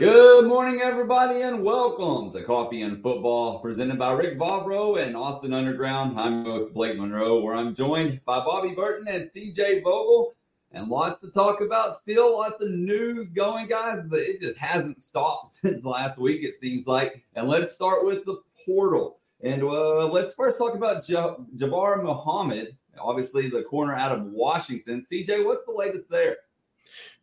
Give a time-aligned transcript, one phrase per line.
[0.00, 5.52] Good morning, everybody, and welcome to Coffee and Football, presented by Rick Vavro and Austin
[5.52, 6.18] Underground.
[6.18, 10.32] I'm with Blake Monroe, where I'm joined by Bobby Burton and CJ Vogel,
[10.72, 11.98] and lots to talk about.
[11.98, 13.98] Still, lots of news going, guys.
[14.10, 17.22] It just hasn't stopped since last week, it seems like.
[17.34, 19.18] And let's start with the portal.
[19.42, 25.04] And uh, let's first talk about J- Jabbar Muhammad, obviously the corner out of Washington.
[25.04, 26.38] CJ, what's the latest there?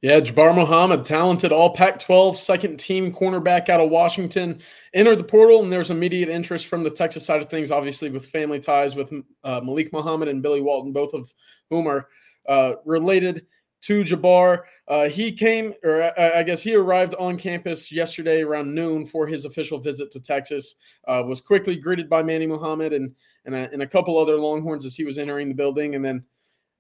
[0.02, 4.62] Yeah, Jabbar Muhammad, talented all Pac 12 second team cornerback out of Washington,
[4.94, 8.28] entered the portal, and there's immediate interest from the Texas side of things, obviously, with
[8.28, 9.12] family ties with
[9.44, 11.34] uh, Malik Muhammad and Billy Walton, both of
[11.70, 12.08] whom are
[12.48, 13.46] uh, related
[13.82, 14.64] to Jabbar.
[14.88, 19.46] Uh, he came, or I guess he arrived on campus yesterday around noon for his
[19.46, 20.76] official visit to Texas.
[21.08, 23.14] Uh, was quickly greeted by Manny Muhammad and
[23.46, 26.24] and a, and a couple other Longhorns as he was entering the building, and then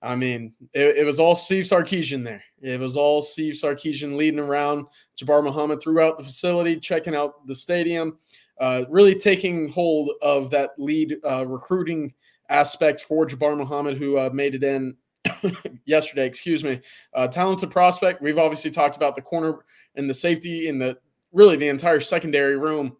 [0.01, 2.43] I mean, it, it, was all Steve Sarkisian there.
[2.61, 4.85] It was all Steve Sarkisian leading around
[5.19, 8.17] Jabbar Muhammad throughout the facility, checking out the stadium,
[8.59, 12.13] uh, really taking hold of that lead uh, recruiting
[12.49, 14.95] aspect for Jabbar Muhammad, who uh, made it in
[15.85, 16.27] yesterday.
[16.27, 16.79] Excuse me.
[17.15, 18.21] Uh, talented prospect.
[18.21, 20.97] We've obviously talked about the corner and the safety and the
[21.33, 22.95] really the entire secondary room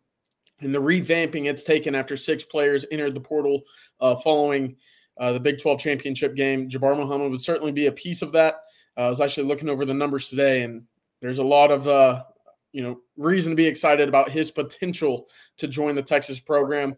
[0.61, 3.61] and the revamping it's taken after six players entered the portal
[4.01, 4.75] uh, following–
[5.19, 6.69] uh, the Big 12 championship game.
[6.69, 8.61] Jabbar Muhammad would certainly be a piece of that.
[8.97, 10.83] Uh, I was actually looking over the numbers today, and
[11.21, 12.23] there's a lot of uh,
[12.71, 16.95] you know reason to be excited about his potential to join the Texas program.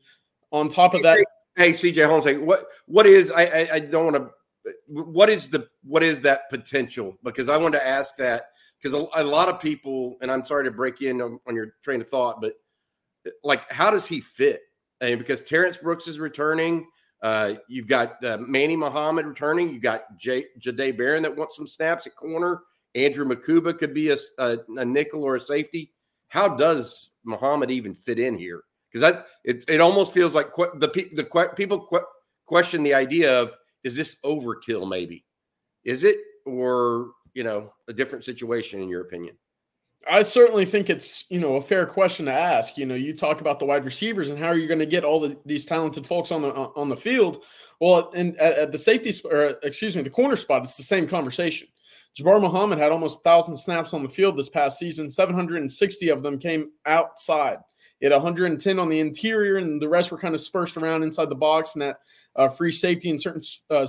[0.51, 1.23] On top of that,
[1.55, 4.29] hey, CJ Holmes, what what is I I, I don't want to
[4.87, 7.17] what is the what is that potential?
[7.23, 8.43] Because I wanted to ask that
[8.81, 11.73] because a, a, lot of people, and I'm sorry to break in on, on your
[11.83, 12.53] train of thought, but
[13.43, 14.61] like, how does he fit?
[15.01, 16.87] I mean, because Terrence Brooks is returning.
[17.21, 19.69] Uh, you've got uh, Manny Muhammad returning.
[19.69, 22.63] You've got J- Jahdae Barron that wants some snaps at corner.
[22.95, 25.93] Andrew Mukuba could be a, a, a nickel or a safety.
[26.29, 28.63] How does Muhammad even fit in here?
[28.91, 32.05] Because that it, it almost feels like the the qu- people qu-
[32.45, 33.53] question the idea of
[33.83, 34.89] is this overkill?
[34.89, 35.25] Maybe
[35.83, 39.37] is it or you know a different situation in your opinion?
[40.07, 42.77] I certainly think it's you know a fair question to ask.
[42.77, 45.03] You know, you talk about the wide receivers and how are you going to get
[45.03, 47.43] all the, these talented folks on the on the field?
[47.79, 51.07] Well, and at, at the safety or excuse me, the corner spot, it's the same
[51.07, 51.67] conversation.
[52.17, 55.09] Jabbar Muhammad had almost thousand snaps on the field this past season.
[55.09, 57.59] 760 of them came outside.
[57.99, 61.29] He had 110 on the interior, and the rest were kind of dispersed around inside
[61.29, 61.99] the box and at
[62.35, 63.85] uh, free safety in certain uh,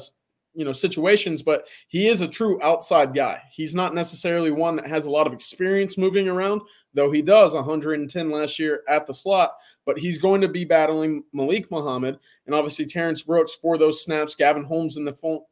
[0.54, 3.40] you know situations but he is a true outside guy.
[3.50, 6.62] He's not necessarily one that has a lot of experience moving around
[6.94, 9.52] though he does 110 last year at the slot
[9.86, 14.34] but he's going to be battling malik muhammad and obviously terrence brooks for those snaps
[14.34, 15.44] gavin holmes in the fold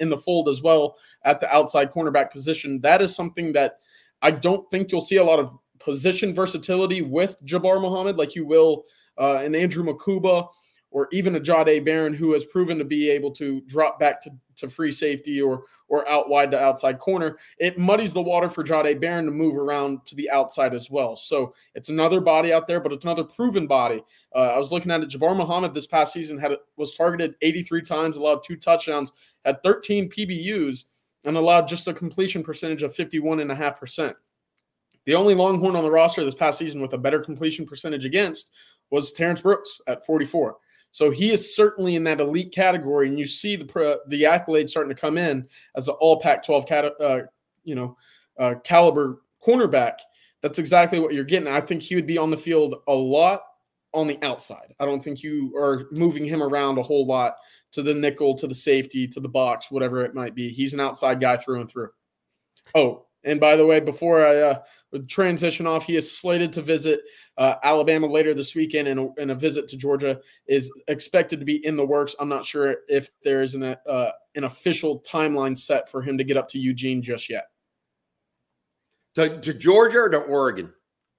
[0.00, 2.80] in the fold as well at the outside cornerback position.
[2.80, 3.78] That is something that
[4.22, 8.44] i don't think you'll see a lot of position versatility with jabbar muhammad like you
[8.46, 8.84] will
[9.18, 10.48] uh, and andrew mukuba
[10.90, 14.30] or even a Jahdae Barron who has proven to be able to drop back to,
[14.56, 18.62] to free safety or or out wide to outside corner, it muddies the water for
[18.62, 21.16] Jahdae Barron to move around to the outside as well.
[21.16, 24.04] So it's another body out there, but it's another proven body.
[24.34, 25.10] Uh, I was looking at it.
[25.10, 29.12] Jabbar Muhammad this past season had was targeted 83 times, allowed two touchdowns,
[29.44, 30.84] had 13 PBUs,
[31.24, 34.14] and allowed just a completion percentage of 51.5%.
[35.06, 38.52] The only Longhorn on the roster this past season with a better completion percentage against
[38.90, 40.56] was Terrence Brooks at 44.
[40.92, 44.94] So he is certainly in that elite category, and you see the the accolades starting
[44.94, 47.20] to come in as an All Pac-12 cat, uh,
[47.64, 47.96] you know
[48.38, 49.98] uh, caliber cornerback.
[50.42, 51.48] That's exactly what you're getting.
[51.48, 53.42] I think he would be on the field a lot
[53.92, 54.74] on the outside.
[54.80, 57.36] I don't think you are moving him around a whole lot
[57.72, 60.48] to the nickel, to the safety, to the box, whatever it might be.
[60.48, 61.90] He's an outside guy through and through.
[62.74, 64.58] Oh, and by the way, before I uh,
[65.08, 67.00] transition off, he is slated to visit
[67.36, 71.44] uh, Alabama later this weekend, and a, and a, visit to Georgia is expected to
[71.44, 72.14] be in the works.
[72.18, 76.24] I'm not sure if there is an uh, an official timeline set for him to
[76.24, 77.48] get up to Eugene just yet.
[79.16, 80.72] To, to Georgia or to Oregon?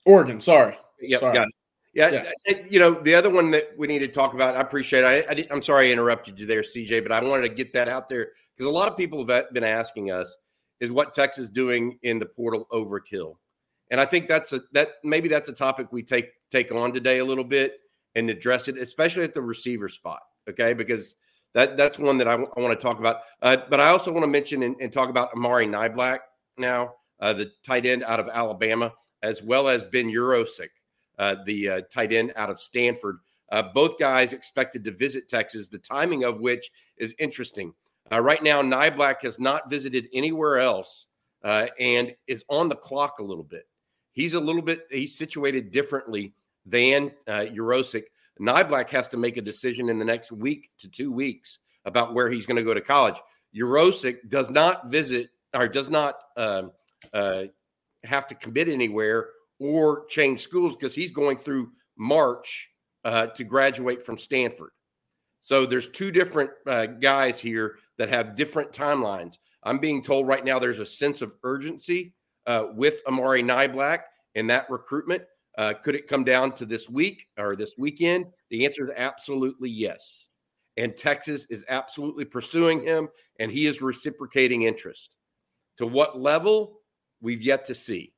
[0.06, 0.77] Oregon, sorry.
[1.01, 1.33] Yep, sorry.
[1.33, 1.53] got it.
[1.94, 4.56] Yeah, yeah, you know the other one that we need to talk about.
[4.56, 5.03] I appreciate.
[5.03, 7.74] It, I, I am sorry I interrupted you there, CJ, but I wanted to get
[7.74, 10.36] that out there because a lot of people have been asking us
[10.81, 13.36] is what Texas doing in the portal overkill,
[13.89, 17.19] and I think that's a that maybe that's a topic we take take on today
[17.19, 17.80] a little bit
[18.16, 20.19] and address it, especially at the receiver spot.
[20.50, 21.16] Okay, because
[21.54, 23.22] that that's one that I, w- I want to talk about.
[23.42, 26.19] Uh, but I also want to mention and, and talk about Amari Niblack
[26.57, 28.92] now, uh, the tight end out of Alabama,
[29.24, 30.69] as well as Ben Yurosek
[31.22, 33.19] uh, the uh, tight end out of Stanford.
[33.51, 37.74] Uh, both guys expected to visit Texas, the timing of which is interesting.
[38.12, 41.08] Uh, right now, Niblack has not visited anywhere else
[41.44, 43.68] uh, and is on the clock a little bit.
[44.13, 46.34] He's a little bit, he's situated differently
[46.66, 48.04] than uh, Yurosek.
[48.40, 52.30] Niblack has to make a decision in the next week to two weeks about where
[52.30, 53.16] he's going to go to college.
[53.56, 56.72] Yurosek does not visit or does not um,
[57.13, 57.44] uh,
[58.04, 59.30] have to commit anywhere
[59.60, 62.69] or change schools because he's going through March
[63.04, 64.72] uh, to graduate from Stanford.
[65.42, 69.38] So there's two different uh, guys here that have different timelines.
[69.64, 72.14] I'm being told right now there's a sense of urgency
[72.48, 74.02] uh, with Amari Niblack
[74.36, 75.24] and that recruitment.
[75.58, 78.26] Uh, could it come down to this week or this weekend?
[78.50, 80.28] The answer is absolutely yes.
[80.78, 83.10] And Texas is absolutely pursuing him,
[83.40, 85.16] and he is reciprocating interest.
[85.78, 86.80] To what level?
[87.22, 88.14] We've yet to see.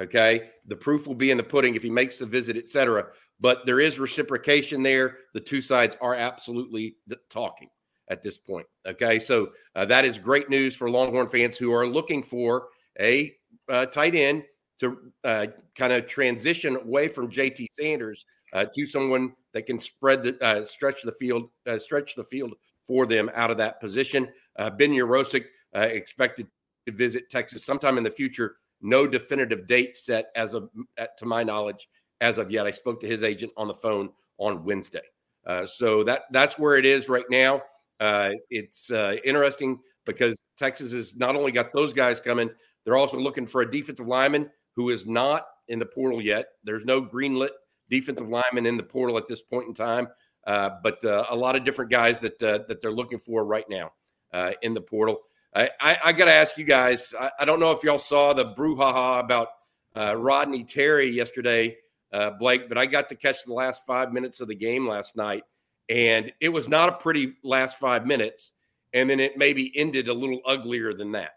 [0.00, 0.50] Okay.
[0.66, 3.08] The proof will be in the pudding if he makes the visit, etc.
[3.40, 5.18] But there is reciprocation there.
[5.34, 6.96] The two sides are absolutely
[7.30, 7.68] talking
[8.10, 8.66] at this point.
[8.86, 9.18] Okay.
[9.18, 12.68] So uh, that is great news for Longhorn fans who are looking for
[13.00, 13.34] a
[13.68, 14.44] uh, tight end
[14.80, 15.46] to uh,
[15.76, 20.64] kind of transition away from JT Sanders uh, to someone that can spread the uh,
[20.64, 22.54] stretch the field, uh, stretch the field
[22.86, 24.28] for them out of that position.
[24.56, 25.44] ben Yurosek
[25.74, 26.46] expected
[26.86, 30.70] to visit Texas sometime in the future no definitive date set as of
[31.18, 31.88] to my knowledge
[32.20, 32.66] as of yet.
[32.66, 35.02] I spoke to his agent on the phone on Wednesday.
[35.46, 37.62] Uh, so that that's where it is right now.
[38.00, 42.50] Uh, it's uh, interesting because Texas has not only got those guys coming,
[42.84, 46.48] they're also looking for a defensive lineman who is not in the portal yet.
[46.64, 47.50] There's no greenlit
[47.90, 50.08] defensive lineman in the portal at this point in time,
[50.46, 53.68] uh, but uh, a lot of different guys that uh, that they're looking for right
[53.68, 53.92] now
[54.62, 55.20] in the portal.
[55.54, 57.14] I, I, I got to ask you guys.
[57.18, 59.48] I, I, don't know if y'all saw the brouhaha about
[59.96, 61.74] Rodney Terry yesterday,
[62.12, 65.16] uh, Blake, but I got to catch the last five minutes of the game last
[65.16, 65.44] night,
[65.88, 68.52] and it was not a pretty last five minutes.
[68.94, 71.32] And then it maybe ended a little uglier than that.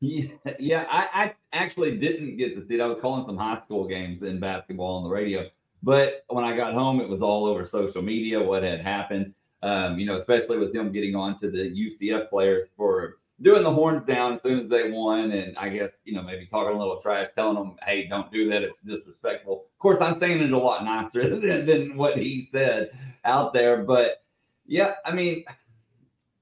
[0.00, 0.28] Yeah,
[0.60, 0.86] yeah.
[0.88, 2.80] I, I actually didn't get to see it.
[2.80, 5.48] I was calling some high school games in basketball on the radio,
[5.82, 9.34] but when I got home, it was all over social media what had happened
[9.64, 13.72] um, you know, especially with them getting on to the UCF players for doing the
[13.72, 15.32] horns down as soon as they won.
[15.32, 18.48] And I guess, you know, maybe talking a little trash, telling them, hey, don't do
[18.50, 18.62] that.
[18.62, 19.66] It's disrespectful.
[19.72, 22.90] Of course, I'm saying it a lot nicer than, than what he said
[23.24, 23.82] out there.
[23.82, 24.22] But
[24.66, 25.44] yeah, I mean,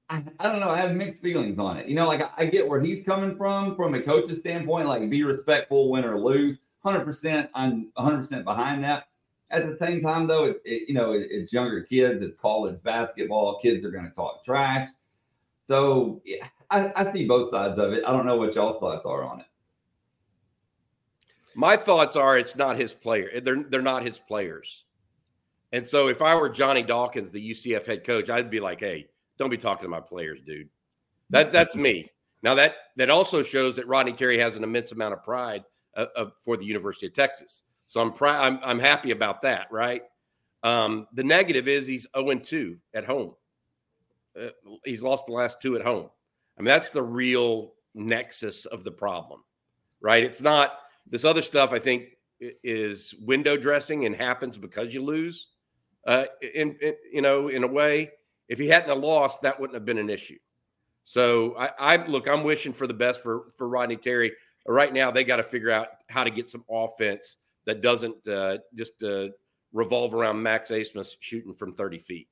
[0.09, 0.69] I, I, don't know.
[0.69, 1.87] I have mixed feelings on it.
[1.87, 5.09] You know, like I, I, get where he's coming from, from a coach's standpoint, like
[5.09, 6.59] be respectful, win or lose.
[6.85, 9.07] 100%, I'm 100% behind that.
[9.49, 12.23] At the same time, though, it, it you know it, it's younger kids.
[12.23, 13.59] It's college basketball.
[13.59, 14.89] Kids are going to talk trash.
[15.67, 18.03] So yeah, I, I see both sides of it.
[18.05, 19.45] I don't know what y'all's thoughts are on it.
[21.55, 23.39] My thoughts are it's not his player.
[23.39, 24.85] They're they're not his players.
[25.71, 29.07] And so if I were Johnny Dawkins, the UCF head coach, I'd be like, "Hey,
[29.37, 30.69] don't be talking to my players, dude."
[31.29, 32.09] That that's me.
[32.41, 35.63] Now that that also shows that Rodney Terry has an immense amount of pride
[35.95, 37.61] uh, uh, for the University of Texas.
[37.87, 40.01] So I'm, pr- I'm, I'm happy about that, right?
[40.63, 43.33] Um, the negative is he's 0 2 at home.
[44.39, 44.47] Uh,
[44.83, 46.09] he's lost the last two at home.
[46.57, 49.43] I mean, that's the real nexus of the problem,
[50.01, 50.23] right?
[50.23, 50.79] It's not
[51.09, 55.47] this other stuff, I think, is window dressing and happens because you lose.
[56.05, 58.11] Uh, in, in you know, in a way,
[58.49, 60.37] if he hadn't lost, that wouldn't have been an issue.
[61.05, 64.31] So I, I look, I'm wishing for the best for for Rodney Terry.
[64.65, 68.59] Right now, they got to figure out how to get some offense that doesn't uh,
[68.75, 69.27] just uh,
[69.73, 72.27] revolve around Max Abmas shooting from 30 feet,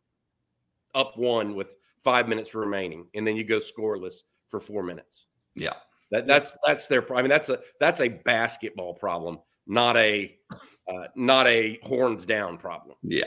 [0.96, 4.16] up one with five minutes remaining, and then you go scoreless
[4.50, 5.26] for four minutes.
[5.56, 5.74] Yeah,
[6.12, 7.06] that, that's that's their.
[7.16, 10.36] I mean, that's a that's a basketball problem, not a
[10.88, 12.96] uh, not a horns down problem.
[13.04, 13.24] Yeah,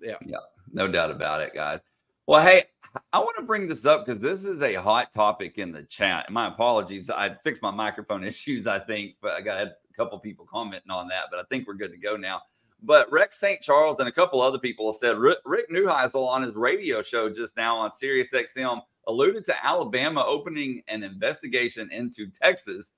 [0.00, 0.38] yeah, yeah,
[0.72, 1.82] no doubt about it, guys.
[2.26, 2.64] Well, hey,
[3.12, 6.26] I want to bring this up because this is a hot topic in the chat.
[6.26, 8.66] And my apologies, I fixed my microphone issues.
[8.66, 11.74] I think, but I got a couple people commenting on that, but I think we're
[11.74, 12.42] good to go now.
[12.82, 13.60] But Rex St.
[13.60, 15.38] Charles and a couple other people said Rick,
[15.70, 21.02] Neuheisel on his radio show just now on Sirius XM alluded to Alabama opening an
[21.02, 22.92] investigation into Texas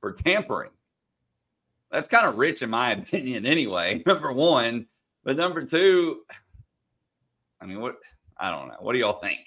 [0.00, 0.70] for tampering.
[1.90, 4.02] that's kind of rich in my opinion, anyway.
[4.06, 4.86] Number one,
[5.22, 6.22] but number two,
[7.60, 7.96] I mean, what?
[8.38, 8.76] I don't know.
[8.80, 9.40] What do y'all think?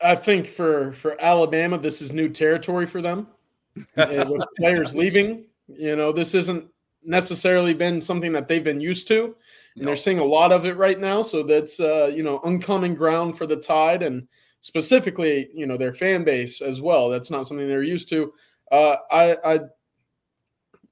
[0.00, 3.26] I think for for Alabama, this is new territory for them.
[3.96, 6.68] with players leaving, you know, this isn't
[7.04, 9.36] necessarily been something that they've been used to,
[9.76, 11.22] and they're seeing a lot of it right now.
[11.22, 14.26] So that's uh, you know uncommon ground for the Tide, and
[14.60, 17.10] specifically, you know, their fan base as well.
[17.10, 18.32] That's not something they're used to.
[18.72, 19.60] Uh, I, I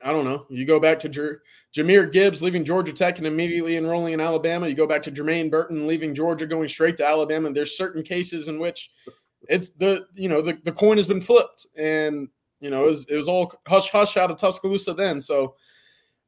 [0.04, 0.46] I don't know.
[0.50, 1.42] You go back to Jer-
[1.74, 4.68] Jahmyr Gibbs leaving Georgia Tech and immediately enrolling in Alabama.
[4.68, 7.46] You go back to Jermaine Burton leaving Georgia, going straight to Alabama.
[7.46, 8.90] And there's certain cases in which
[9.48, 12.28] it's the you know the, the coin has been flipped, and
[12.60, 15.20] you know it was, it was all hush hush out of Tuscaloosa then.
[15.20, 15.54] So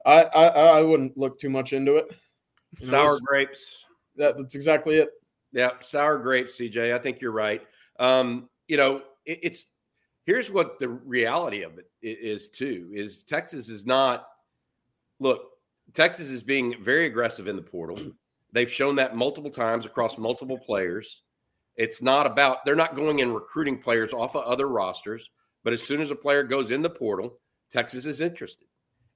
[0.04, 2.14] I I, I wouldn't look too much into it.
[2.78, 3.84] You sour know, grapes.
[4.16, 5.11] That, that's exactly it.
[5.52, 6.92] Yeah, sour grapes, CJ.
[6.92, 7.62] I think you're right.
[7.99, 9.66] Um, you know, it, it's
[10.26, 14.26] here's what the reality of it is too is Texas is not
[15.20, 15.50] look,
[15.92, 17.99] Texas is being very aggressive in the portal.
[18.52, 21.23] They've shown that multiple times across multiple players.
[21.76, 25.30] It's not about they're not going and recruiting players off of other rosters,
[25.64, 28.68] but as soon as a player goes in the portal, Texas is interested.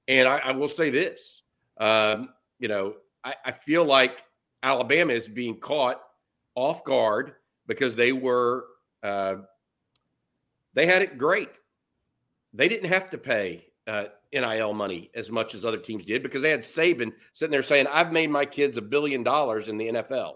[0.09, 1.43] And I, I will say this,
[1.77, 4.23] um, you know, I, I feel like
[4.63, 6.01] Alabama is being caught
[6.55, 7.33] off guard
[7.67, 8.65] because they were
[9.03, 9.35] uh,
[10.73, 11.49] they had it great.
[12.53, 16.41] They didn't have to pay uh, NIL money as much as other teams did because
[16.41, 19.89] they had Saban sitting there saying, "I've made my kids a billion dollars in the
[19.89, 20.35] NFL.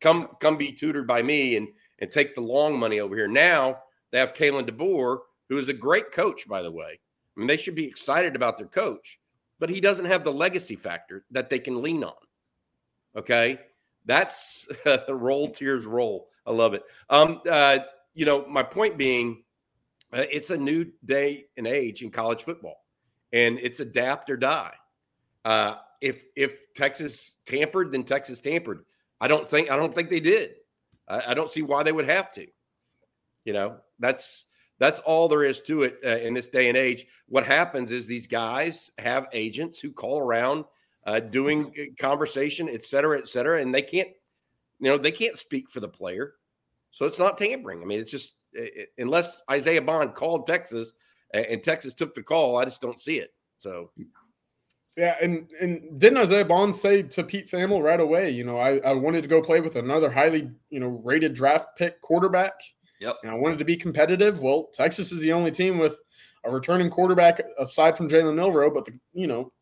[0.00, 3.80] Come, come be tutored by me and and take the long money over here." Now
[4.12, 7.00] they have Kalen DeBoer, who is a great coach, by the way.
[7.40, 9.18] Mean, they should be excited about their coach,
[9.58, 12.14] but he doesn't have the legacy factor that they can lean on.
[13.16, 13.58] Okay,
[14.04, 14.68] that's
[15.08, 16.28] roll tears roll.
[16.46, 16.82] I love it.
[17.08, 17.80] Um, uh,
[18.14, 19.42] you know, my point being
[20.12, 22.84] uh, it's a new day and age in college football,
[23.32, 24.74] and it's adapt or die.
[25.44, 28.84] Uh, if if Texas tampered, then Texas tampered.
[29.20, 30.54] I don't think I don't think they did.
[31.08, 32.46] I, I don't see why they would have to.
[33.44, 34.46] You know, that's
[34.80, 37.06] that's all there is to it uh, in this day and age.
[37.28, 40.64] What happens is these guys have agents who call around,
[41.06, 44.08] uh, doing uh, conversation, et cetera, et cetera, and they can't,
[44.80, 46.34] you know, they can't speak for the player.
[46.90, 47.82] So it's not tampering.
[47.82, 48.32] I mean, it's just
[48.98, 50.92] unless Isaiah Bond called Texas
[51.32, 53.30] and Texas took the call, I just don't see it.
[53.58, 53.90] So,
[54.96, 58.30] yeah, and and didn't Isaiah Bond say to Pete Thamel right away?
[58.30, 61.76] You know, I, I wanted to go play with another highly you know rated draft
[61.76, 62.54] pick quarterback.
[63.00, 63.16] Yep.
[63.22, 64.40] And I wanted to be competitive.
[64.40, 65.96] Well, Texas is the only team with
[66.44, 69.52] a returning quarterback aside from Jalen Milroe, but the you know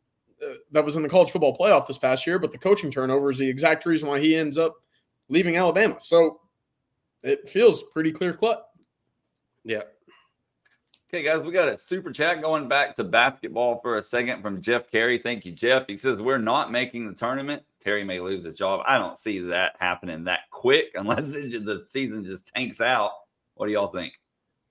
[0.42, 2.38] uh, that was in the college football playoff this past year.
[2.38, 4.76] But the coaching turnover is the exact reason why he ends up
[5.28, 5.97] leaving Alabama.
[6.00, 6.40] So
[7.23, 8.68] it feels pretty clear cut.
[9.64, 9.83] Yeah.
[11.11, 14.61] Okay, guys, we got a super chat going back to basketball for a second from
[14.61, 15.18] Jeff Carey.
[15.18, 15.87] Thank you, Jeff.
[15.87, 17.62] He says, We're not making the tournament.
[17.80, 18.83] Terry may lose a job.
[18.87, 23.12] I don't see that happening that quick unless it, the season just tanks out.
[23.58, 24.14] What do y'all think?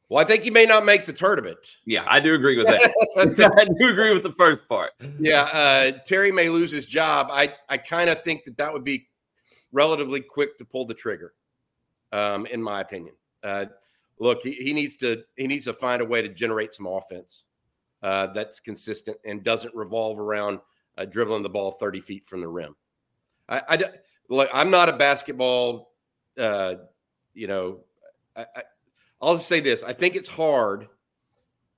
[0.10, 1.58] Well, I think he may not make the tournament.
[1.86, 2.80] Yeah, I do agree with that.
[3.60, 4.92] I do agree with the first part.
[5.20, 7.28] Yeah, uh, Terry may lose his job.
[7.30, 9.10] I, I kind of think that that would be
[9.74, 11.34] relatively quick to pull the trigger,
[12.14, 13.16] um, in my opinion.
[13.44, 13.66] Uh,
[14.20, 17.44] look, he, he needs to he needs to find a way to generate some offense
[18.02, 20.60] uh, that's consistent and doesn't revolve around
[20.98, 22.76] uh, dribbling the ball 30 feet from the rim.
[23.50, 23.84] I, I
[24.30, 25.92] look, I'm not a basketball,
[26.38, 26.76] uh,
[27.34, 27.82] you know,
[28.36, 28.64] I, I,
[29.22, 29.84] I'll just say this.
[29.84, 30.88] I think it's hard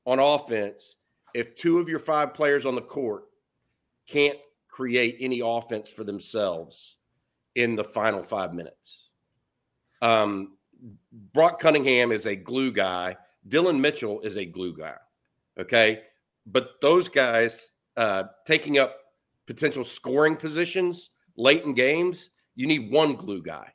[0.05, 0.95] on offense
[1.33, 3.25] if two of your five players on the court
[4.07, 6.97] can't create any offense for themselves
[7.55, 9.09] in the final five minutes.
[10.01, 10.57] Um,
[11.33, 13.17] Brock Cunningham is a glue guy.
[13.47, 14.95] Dillon Mitchell is a glue guy.
[15.59, 16.03] Okay.
[16.45, 18.95] But those guys uh, taking up
[19.45, 23.71] potential scoring positions late in games, you need one glue guy,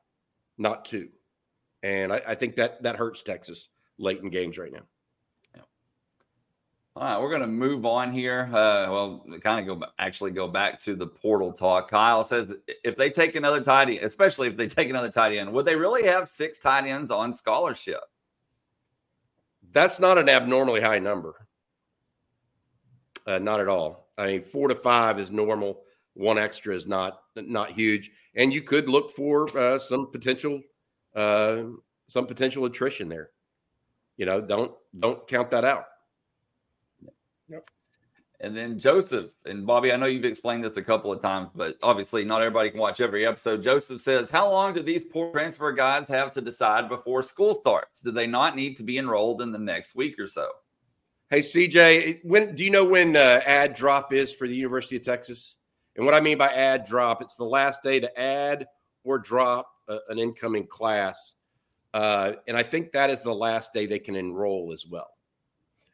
[0.59, 1.09] not two.
[1.85, 4.81] And I, I think that that hurts Texas late in games right now.
[6.97, 8.49] All right, we're going to move on here.
[8.53, 11.91] Uh, well, kind of go actually go back to the portal talk.
[11.91, 12.53] Kyle says
[12.85, 15.75] if they take another tight end, especially if they take another tight end, would they
[15.75, 18.01] really have six tight ends on scholarship?
[19.73, 21.49] That's not an abnormally high number.
[23.27, 24.09] Uh, not at all.
[24.17, 25.81] I mean, four to five is normal.
[26.15, 30.63] One extra is not not huge, and you could look for uh, some potential
[31.15, 31.63] uh,
[32.09, 33.31] some potential attrition there.
[34.17, 35.87] You know, don't don't count that out.
[37.49, 37.65] Yep.
[38.41, 41.77] And then Joseph and Bobby, I know you've explained this a couple of times, but
[41.83, 43.63] obviously not everybody can watch every episode.
[43.63, 48.03] Joseph says, How long do these poor transfer guys have to decide before school starts?
[48.03, 50.49] Do they not need to be enrolled in the next week or so?
[51.31, 55.03] Hey CJ, when do you know when uh, ad drop is for the University of
[55.03, 55.57] Texas?
[55.97, 58.67] And what I mean by ad drop, it's the last day to add
[59.05, 61.35] or drop a, an incoming class,
[61.93, 65.11] uh, and I think that is the last day they can enroll as well.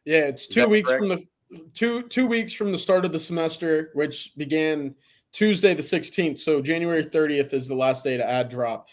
[0.05, 1.01] Yeah, it's two weeks correct?
[1.01, 1.25] from the
[1.73, 4.95] two two weeks from the start of the semester, which began
[5.31, 6.39] Tuesday the sixteenth.
[6.39, 8.87] So January thirtieth is the last day to add drop.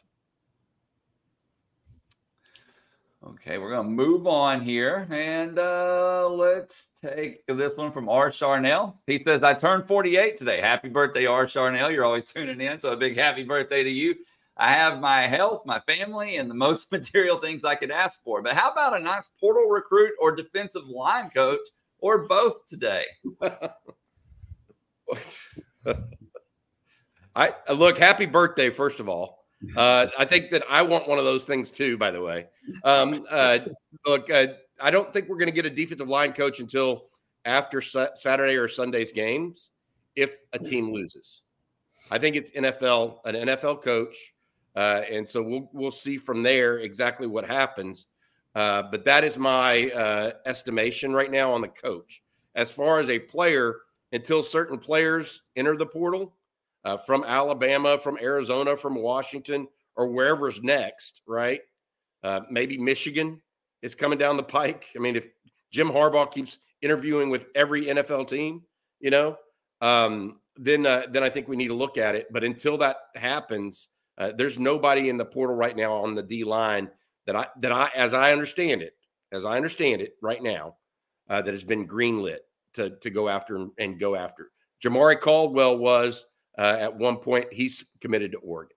[3.26, 8.30] Okay, we're gonna move on here, and uh, let's take this one from R.
[8.30, 8.94] Charnell.
[9.06, 10.60] He says, "I turned 48 today.
[10.60, 11.44] Happy birthday, R.
[11.46, 11.92] Charnell!
[11.92, 14.14] You're always tuning in, so a big happy birthday to you.
[14.58, 18.42] I have my health, my family, and the most material things I could ask for.
[18.42, 21.66] But how about a nice portal recruit or defensive line coach,
[22.00, 23.04] or both today?"
[27.36, 27.98] I look.
[27.98, 29.38] Happy birthday, first of all.
[29.76, 31.96] Uh, I think that I want one of those things too.
[31.96, 32.46] By the way,
[32.84, 33.58] um, uh,
[34.06, 34.48] look, uh,
[34.80, 37.06] I don't think we're going to get a defensive line coach until
[37.44, 39.70] after sa- Saturday or Sunday's games,
[40.16, 41.42] if a team loses.
[42.10, 44.16] I think it's NFL, an NFL coach,
[44.76, 48.06] uh, and so we'll we'll see from there exactly what happens.
[48.54, 52.22] Uh, but that is my uh, estimation right now on the coach.
[52.54, 53.76] As far as a player,
[54.12, 56.34] until certain players enter the portal,
[56.84, 61.60] uh, from Alabama, from Arizona, from Washington, or wherever's next, right?
[62.22, 63.40] Uh, maybe Michigan
[63.82, 64.87] is coming down the pike.
[64.96, 65.28] I mean, if
[65.70, 68.62] Jim Harbaugh keeps interviewing with every NFL team,
[69.00, 69.37] you know,
[69.80, 72.26] um, then uh, then I think we need to look at it.
[72.32, 76.44] But until that happens, uh, there's nobody in the portal right now on the D
[76.44, 76.90] line
[77.26, 78.94] that I that I, as I understand it,
[79.32, 80.76] as I understand it right now,
[81.28, 82.38] uh, that has been greenlit
[82.75, 84.50] to to go after and, go after.
[84.82, 86.25] Jamaree Caldwell was
[86.58, 88.76] uh, at one point, he's committed to Oregon.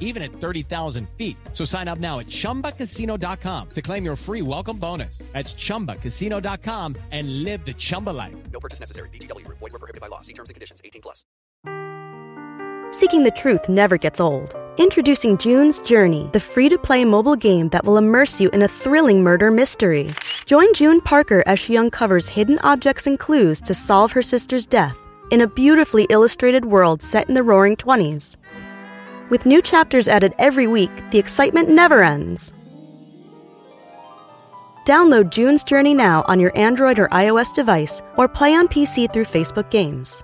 [0.00, 1.36] even at 30,000 feet.
[1.52, 5.18] So sign up now at chumbacasino.com to claim your free welcome bonus.
[5.34, 8.34] That's chumbacasino.com and live the Chumba life.
[8.50, 9.08] No purchase necessary.
[9.10, 10.22] DTW, void, were prohibited by law.
[10.22, 11.24] See terms and conditions 18 plus.
[12.94, 14.54] Seeking the truth never gets old.
[14.76, 18.68] Introducing June's Journey, the free to play mobile game that will immerse you in a
[18.68, 20.10] thrilling murder mystery.
[20.46, 24.96] Join June Parker as she uncovers hidden objects and clues to solve her sister's death
[25.30, 28.36] in a beautifully illustrated world set in the roaring 20s.
[29.30, 32.52] With new chapters added every week, the excitement never ends.
[34.84, 39.24] Download June's Journey now on your Android or iOS device or play on PC through
[39.24, 40.22] Facebook Games.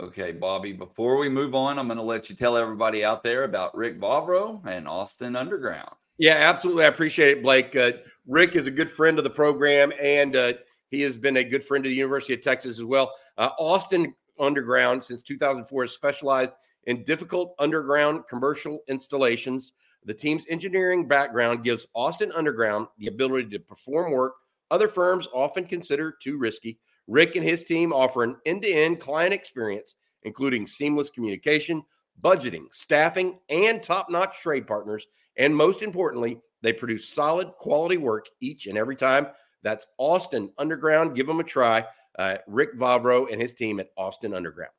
[0.00, 3.44] Okay, Bobby, before we move on, I'm going to let you tell everybody out there
[3.44, 5.90] about Rick Vavro and Austin Underground.
[6.18, 6.84] Yeah, absolutely.
[6.84, 7.76] I appreciate it, Blake.
[7.76, 7.92] Uh,
[8.26, 10.54] Rick is a good friend of the program, and uh,
[10.90, 13.12] he has been a good friend to the University of Texas as well.
[13.36, 16.52] Uh, Austin Underground since 2004 has specialized
[16.84, 19.72] in difficult underground commercial installations.
[20.04, 24.34] The team's engineering background gives Austin Underground the ability to perform work
[24.70, 26.78] other firms often consider too risky.
[27.06, 31.82] Rick and his team offer an end to end client experience, including seamless communication,
[32.22, 35.06] budgeting, staffing, and top notch trade partners.
[35.36, 39.28] And most importantly, they produce solid quality work each and every time.
[39.62, 41.14] That's Austin Underground.
[41.14, 41.84] Give them a try
[42.18, 44.72] uh, Rick Vavro and his team at Austin Underground.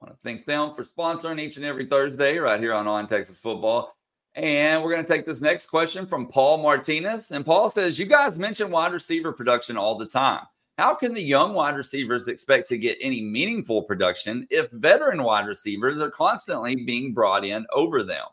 [0.00, 3.06] I want to thank them for sponsoring each and every Thursday right here on On
[3.06, 3.96] Texas Football.
[4.34, 7.32] And we're going to take this next question from Paul Martinez.
[7.32, 10.42] And Paul says, You guys mention wide receiver production all the time.
[10.78, 15.46] How can the young wide receivers expect to get any meaningful production if veteran wide
[15.46, 18.24] receivers are constantly being brought in over them?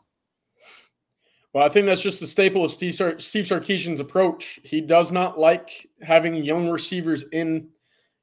[1.52, 4.60] Well, I think that's just the staple of Steve, Sar- Steve Sarkisian's approach.
[4.62, 7.68] He does not like having young receivers in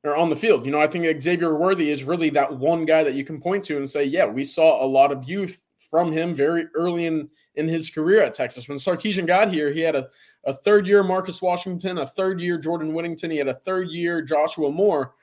[0.08, 0.66] or on the field.
[0.66, 3.64] You know, I think Xavier Worthy is really that one guy that you can point
[3.66, 7.30] to and say, yeah, we saw a lot of youth from him very early in
[7.56, 8.70] in his career at Texas.
[8.70, 10.08] When Sarkisian got here, he had a,
[10.46, 14.22] a third year Marcus Washington, a third year Jordan Whittington, he had a third year
[14.22, 15.14] Joshua Moore.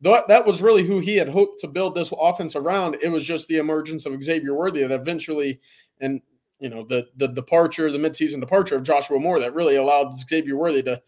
[0.00, 2.96] That, that was really who he had hoped to build this offense around.
[3.00, 5.60] It was just the emergence of Xavier Worthy that eventually,
[6.00, 6.20] and
[6.58, 10.56] you know, the the departure, the midseason departure of Joshua Moore that really allowed Xavier
[10.56, 11.00] Worthy to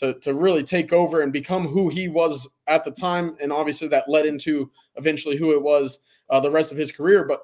[0.00, 3.36] to, to really take over and become who he was at the time.
[3.40, 7.24] And obviously that led into eventually who it was uh, the rest of his career.
[7.24, 7.42] But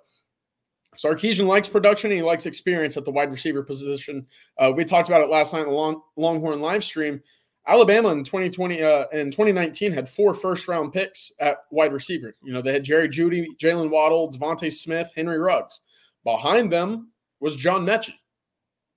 [0.99, 4.27] Sarkisian likes production he likes experience at the wide receiver position.
[4.59, 7.23] Uh, we talked about it last night in the Long, Longhorn live stream.
[7.69, 12.35] Alabama in 2020 uh, and 2019 had four first round picks at wide receiver.
[12.43, 15.81] You know, they had Jerry Jeudy, Jaylen Waddle, DeVonta Smith, Henry Ruggs.
[16.25, 18.15] Behind them, was John Metchie,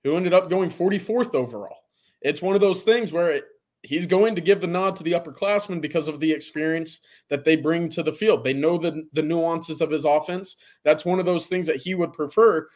[0.02, 1.76] who ended up going 44th overall.
[2.22, 3.44] It's one of those things where it,
[3.82, 7.56] he's going to give the nod to the upperclassmen because of the experience that they
[7.56, 8.44] bring to the field.
[8.44, 10.56] They know the, the nuances of his offense.
[10.84, 12.68] That's one of those things that he would prefer.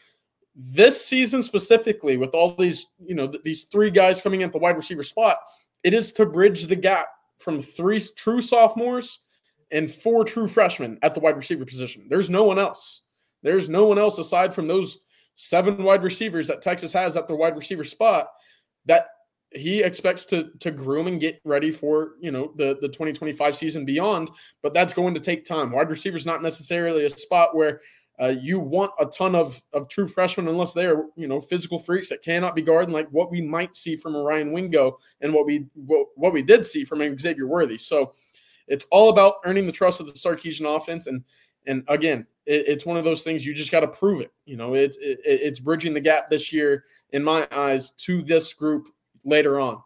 [0.56, 4.58] This season specifically, with all these, you know, th- these three guys coming at the
[4.58, 5.38] wide receiver spot,
[5.82, 9.20] it is to bridge the gap from three true sophomores
[9.72, 12.06] and four true freshmen at the wide receiver position.
[12.08, 13.02] There's no one else.
[13.42, 15.00] There's no one else aside from those
[15.34, 18.28] seven wide receivers that Texas has at the wide receiver spot
[18.86, 19.08] that
[19.54, 23.84] he expects to to groom and get ready for you know the the 2025 season
[23.84, 24.30] beyond
[24.62, 25.70] but that's going to take time.
[25.70, 27.80] Wide receiver is not necessarily a spot where
[28.20, 31.78] uh, you want a ton of of true freshmen unless they are you know physical
[31.78, 35.46] freaks that cannot be guarded like what we might see from Ryan Wingo and what
[35.46, 37.78] we what, what we did see from Xavier Worthy.
[37.78, 38.12] So
[38.66, 41.22] it's all about earning the trust of the Sarkisian offense and
[41.66, 44.32] and again it, it's one of those things you just got to prove it.
[44.46, 48.52] You know it, it it's bridging the gap this year in my eyes to this
[48.52, 48.88] group
[49.24, 49.82] later on.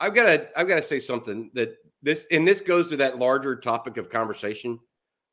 [0.00, 3.18] I've got to I've got to say something that this and this goes to that
[3.18, 4.78] larger topic of conversation,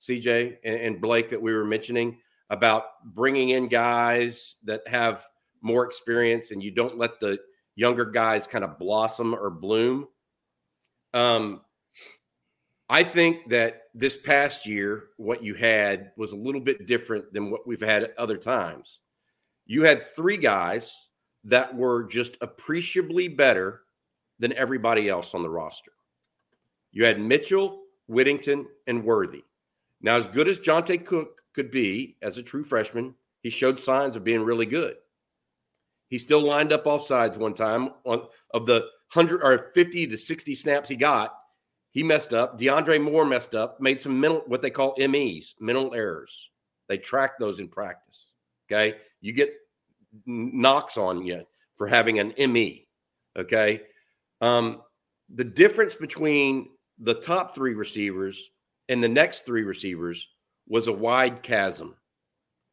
[0.02, 2.18] CJ and, and Blake that we were mentioning
[2.50, 5.26] about bringing in guys that have
[5.62, 7.40] more experience and you don't let the
[7.76, 10.08] younger guys kind of blossom or bloom.
[11.14, 11.62] Um,
[12.90, 17.50] I think that this past year, what you had was a little bit different than
[17.50, 19.00] what we've had at other times.
[19.66, 20.92] You had three guys
[21.44, 23.82] that were just appreciably better
[24.40, 25.92] than everybody else on the roster.
[26.92, 29.44] You had Mitchell, Whittington, and Worthy.
[30.02, 34.16] Now, as good as Johntay Cook could be as a true freshman, he showed signs
[34.16, 34.96] of being really good.
[36.10, 38.82] He still lined up off sides one time on of the
[39.14, 41.36] 100 or 50 to 60 snaps he got.
[41.92, 42.60] He messed up.
[42.60, 46.50] DeAndre Moore messed up, made some mental, what they call MEs, mental errors.
[46.88, 48.30] They track those in practice.
[48.70, 48.98] Okay.
[49.22, 49.54] You get
[50.26, 51.44] knocks on you
[51.76, 52.88] for having an ME.
[53.38, 53.82] Okay.
[54.42, 54.82] Um,
[55.34, 56.70] the difference between
[57.00, 58.52] the top three receivers
[58.90, 60.28] and the next three receivers
[60.68, 61.96] was a wide chasm.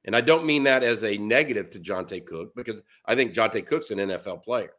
[0.05, 3.67] And I don't mean that as a negative to Johntay Cook because I think Johntay
[3.67, 4.73] Cook's an NFL player.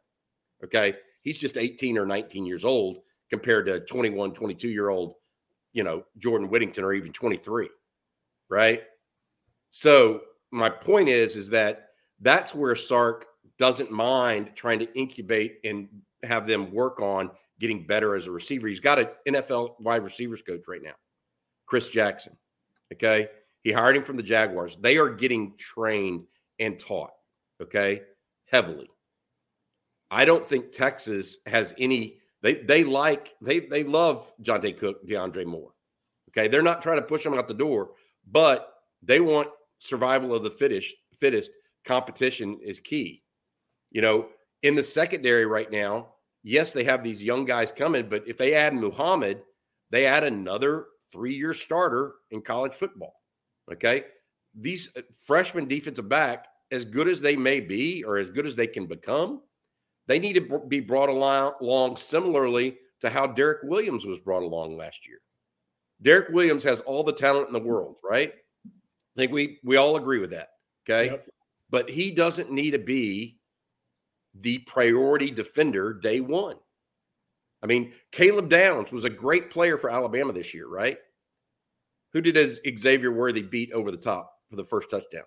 [0.64, 0.94] Okay.
[1.22, 2.98] He's just 18 or 19 years old
[3.30, 5.14] compared to 21, 22 year old,
[5.72, 7.68] you know, Jordan Whittington or even 23.
[8.48, 8.82] Right.
[9.70, 11.89] So my point is, is that
[12.20, 13.26] that's where Sark
[13.58, 15.88] doesn't mind trying to incubate and
[16.22, 18.68] have them work on getting better as a receiver.
[18.68, 20.94] He's got an NFL wide receivers coach right now,
[21.66, 22.36] Chris Jackson.
[22.92, 23.28] Okay.
[23.62, 24.76] He hired him from the Jaguars.
[24.80, 26.24] They are getting trained
[26.58, 27.12] and taught,
[27.60, 28.02] okay,
[28.46, 28.88] heavily.
[30.10, 32.18] I don't think Texas has any.
[32.42, 35.72] They they like they they love Johntay Cook, DeAndre Moore.
[36.30, 37.90] Okay, they're not trying to push them out the door,
[38.30, 40.94] but they want survival of the fittest.
[41.18, 41.50] Fittest
[41.84, 43.22] competition is key.
[43.90, 44.28] You know,
[44.62, 46.08] in the secondary right now,
[46.42, 49.42] yes, they have these young guys coming, but if they add Muhammad,
[49.90, 53.14] they add another three year starter in college football.
[53.72, 54.04] Okay.
[54.58, 58.56] These uh, freshman defensive back, as good as they may be or as good as
[58.56, 59.42] they can become,
[60.06, 65.06] they need to be brought along similarly to how Derek Williams was brought along last
[65.06, 65.18] year.
[66.02, 68.32] Derek Williams has all the talent in the world, right?
[68.66, 70.50] I think we we all agree with that.
[70.84, 71.10] Okay.
[71.10, 71.28] Yep
[71.70, 73.38] but he doesn't need to be
[74.34, 76.56] the priority defender day one.
[77.62, 80.98] I mean, Caleb Downs was a great player for Alabama this year, right?
[82.12, 85.24] Who did Xavier Worthy beat over the top for the first touchdown?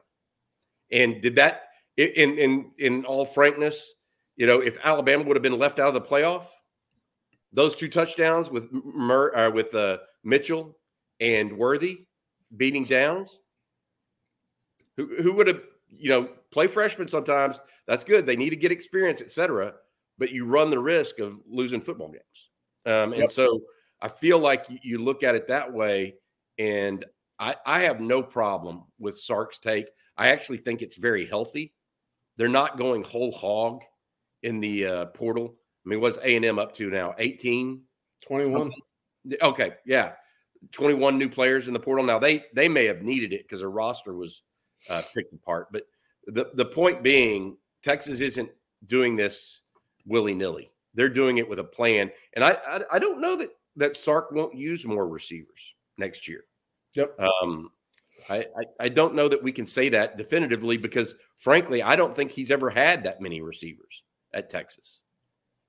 [0.92, 1.64] And did that
[1.98, 3.94] in in in all frankness,
[4.36, 6.46] you know, if Alabama would have been left out of the playoff,
[7.54, 10.78] those two touchdowns with Mur, uh, with uh, Mitchell
[11.20, 12.06] and Worthy
[12.58, 13.40] beating Downs,
[14.98, 15.62] who who would have
[15.98, 17.60] you know, play freshmen sometimes.
[17.88, 18.26] That's good.
[18.26, 19.74] They need to get experience, etc.
[20.18, 22.24] But you run the risk of losing football games.
[22.86, 23.32] Um, and yep.
[23.32, 23.62] so
[24.02, 26.16] I feel like you look at it that way.
[26.58, 27.06] And
[27.40, 29.88] I, I have no problem with Sark's take.
[30.18, 31.74] I actually think it's very healthy.
[32.38, 33.82] They're not going whole hog
[34.44, 35.56] in the uh, portal.
[35.86, 37.16] I mean, what's A and M up to now?
[37.18, 37.82] 18,
[38.22, 38.72] 21.
[39.42, 40.14] Okay, yeah,
[40.72, 42.06] 21 new players in the portal.
[42.06, 44.44] Now they they may have needed it because their roster was
[44.90, 45.68] uh, picked apart.
[45.72, 45.88] But
[46.28, 48.50] the the point being, Texas isn't
[48.88, 49.62] doing this
[50.06, 50.72] willy nilly.
[50.94, 54.32] They're doing it with a plan, and I, I, I don't know that that Sark
[54.32, 56.44] won't use more receivers next year.
[56.96, 57.20] Yep.
[57.20, 57.72] Um,
[58.30, 62.16] I, I, I don't know that we can say that definitively because, frankly, I don't
[62.16, 65.00] think he's ever had that many receivers at Texas,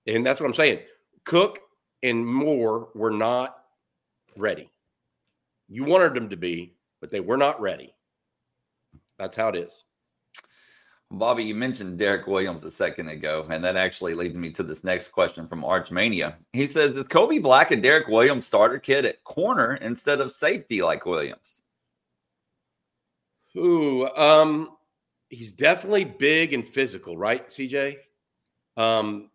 [0.06, 0.80] and that's what I'm saying.
[1.24, 1.60] Cook
[2.02, 3.56] and Moore were not
[4.36, 4.70] ready.
[5.68, 7.94] You wanted them to be, but they were not ready.
[9.18, 9.84] That's how it is.
[11.10, 14.82] Bobby, you mentioned Derek Williams a second ago, and that actually leads me to this
[14.82, 16.34] next question from Archmania.
[16.52, 20.82] He says, "Is Kobe Black and Derek Williams starter kid at corner instead of safety
[20.82, 21.62] like Williams?"
[23.56, 24.76] Ooh, um,
[25.28, 27.98] he's definitely big and physical, right, CJ?
[28.76, 29.30] Um,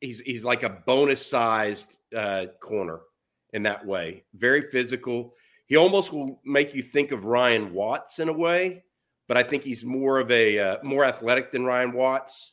[0.00, 3.00] he's he's like a bonus sized uh, corner
[3.52, 4.24] in that way.
[4.34, 5.34] Very physical.
[5.66, 8.84] He almost will make you think of Ryan Watts in a way,
[9.28, 12.52] but I think he's more of a uh, more athletic than Ryan Watts.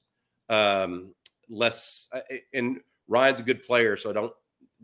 [0.49, 1.13] Um,
[1.49, 2.21] less, uh,
[2.53, 4.33] and Ryan's a good player, so don't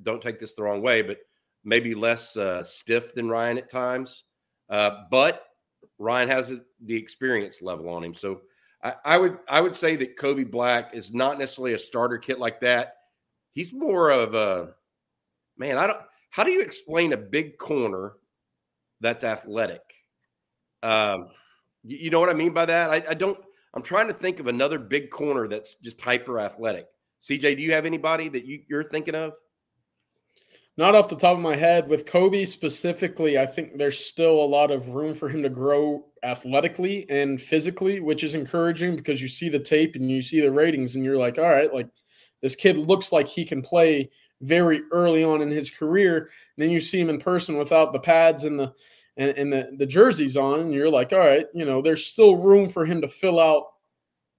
[0.03, 1.19] don't take this the wrong way, but
[1.63, 4.23] maybe less uh, stiff than Ryan at times.
[4.69, 5.43] Uh, but
[5.97, 6.53] Ryan has
[6.85, 8.41] the experience level on him, so
[8.83, 12.39] I, I would I would say that Kobe Black is not necessarily a starter kit
[12.39, 12.95] like that.
[13.53, 14.73] He's more of a
[15.57, 15.77] man.
[15.77, 15.99] I don't.
[16.29, 18.13] How do you explain a big corner
[18.99, 19.81] that's athletic?
[20.83, 21.29] Um,
[21.83, 22.89] you, you know what I mean by that?
[22.89, 23.37] I, I don't.
[23.73, 26.87] I'm trying to think of another big corner that's just hyper athletic.
[27.21, 29.33] CJ, do you have anybody that you, you're thinking of?
[30.77, 31.87] Not off the top of my head.
[31.87, 36.05] With Kobe specifically, I think there's still a lot of room for him to grow
[36.23, 40.51] athletically and physically, which is encouraging because you see the tape and you see the
[40.51, 41.89] ratings and you're like, all right, like
[42.43, 44.11] this kid looks like he can play
[44.41, 46.17] very early on in his career.
[46.17, 48.73] And then you see him in person without the pads and the
[49.17, 52.37] and, and the, the jerseys on, and you're like, all right, you know, there's still
[52.37, 53.65] room for him to fill out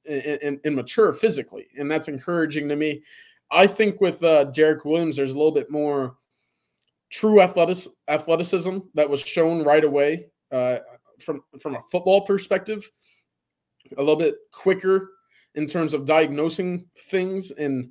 [0.08, 1.66] and, and, and mature physically.
[1.76, 3.02] And that's encouraging to me.
[3.50, 6.16] I think with uh, Derek Williams, there's a little bit more
[7.10, 10.78] true athletic, athleticism that was shown right away uh,
[11.18, 12.90] from from a football perspective.
[13.96, 15.12] A little bit quicker
[15.54, 17.90] in terms of diagnosing things, and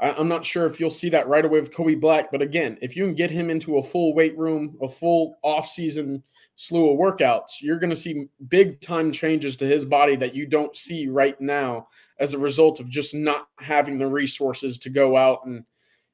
[0.00, 2.30] I, am not sure if you'll see that right away with Kobe Black.
[2.30, 6.22] But again, if you can get him into a full weight room, a full off-season
[6.56, 10.46] slew of workouts, you're going to see big time changes to his body that you
[10.46, 15.16] don't see right now as a result of just not having the resources to go
[15.16, 15.64] out and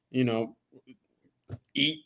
[0.09, 0.55] you know
[1.73, 2.03] eat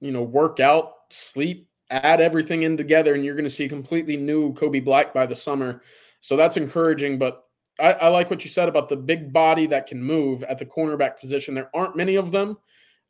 [0.00, 4.16] you know, work out, sleep, add everything in together, and you're going to see completely
[4.16, 5.82] new Kobe Black by the summer.
[6.20, 7.18] So that's encouraging.
[7.18, 7.44] But
[7.78, 10.64] I, I, like what you said about the big body that can move at the
[10.64, 11.54] cornerback position.
[11.54, 12.56] There aren't many of them.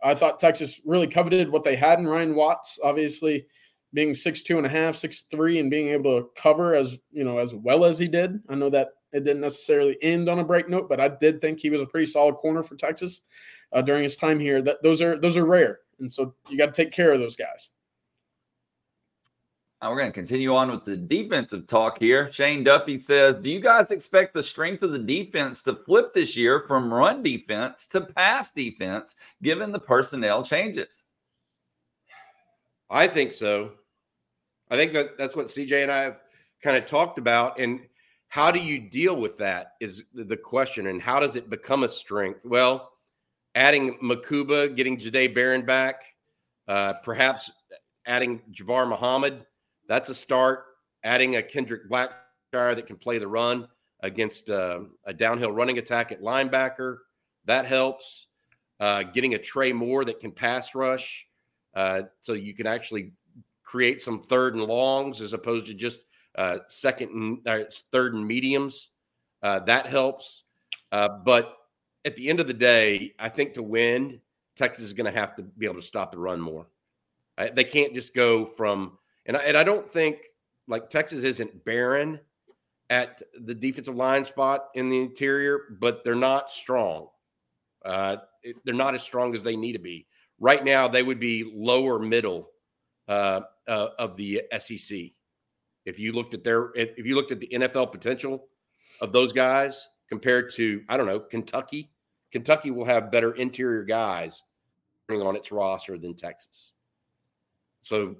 [0.02, 3.46] I thought Texas really coveted what they had in Ryan Watts, obviously
[3.94, 7.24] being six two and a half, six three, and being able to cover as you
[7.24, 8.40] know as well as he did.
[8.48, 11.60] I know that it didn't necessarily end on a break note, but I did think
[11.60, 13.22] he was a pretty solid corner for Texas
[13.72, 14.60] uh, during his time here.
[14.60, 15.78] That those are those are rare.
[15.98, 17.70] And so you got to take care of those guys.
[19.86, 22.28] Now we're going to continue on with the defensive talk here.
[22.32, 26.36] Shane Duffy says, Do you guys expect the strength of the defense to flip this
[26.36, 31.06] year from run defense to pass defense given the personnel changes?
[32.90, 33.74] I think so.
[34.72, 36.18] I think that that's what CJ and I have
[36.60, 37.60] kind of talked about.
[37.60, 37.82] And
[38.26, 40.88] how do you deal with that is the question.
[40.88, 42.44] And how does it become a strength?
[42.44, 42.90] Well,
[43.54, 46.02] adding Mukuba, getting Jahdae Barron back,
[46.66, 47.52] uh, perhaps
[48.04, 49.46] adding Jabbar Muhammad.
[49.88, 50.64] That's a start.
[51.04, 53.68] Adding a Kendrick Blackshire that can play the run
[54.00, 56.98] against uh, a downhill running attack at linebacker.
[57.44, 58.26] That helps.
[58.78, 61.26] Uh, getting a Trey Moore that can pass rush.
[61.74, 63.12] Uh, so you can actually
[63.62, 66.00] create some third and longs as opposed to just
[66.36, 68.90] uh, second and uh, third and mediums.
[69.42, 70.44] that helps.
[70.90, 71.56] but
[72.04, 74.20] at the end of the day, I think to win,
[74.56, 76.66] Texas is going to have to be able to stop the run more.
[77.54, 80.18] They can't just go from and I, and I don't think
[80.68, 82.20] like Texas isn't barren
[82.90, 87.08] at the defensive line spot in the interior, but they're not strong.
[87.84, 90.06] Uh, it, they're not as strong as they need to be
[90.38, 90.88] right now.
[90.88, 92.50] They would be lower middle
[93.08, 94.98] uh, uh, of the SEC.
[95.84, 98.48] If you looked at their if you looked at the NFL potential
[99.00, 101.90] of those guys compared to I don't know Kentucky
[102.32, 104.42] Kentucky will have better interior guys
[105.08, 106.72] on its roster than Texas.
[107.82, 108.16] So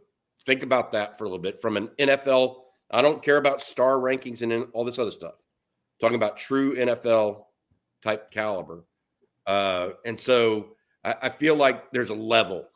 [0.46, 1.60] think about that for a little bit.
[1.60, 5.34] From an NFL, I don't care about star rankings and all this other stuff.
[5.34, 7.44] I'm talking about true NFL
[8.02, 8.84] type caliber.
[9.46, 10.68] Uh, and so
[11.04, 12.68] I, I feel like there's a level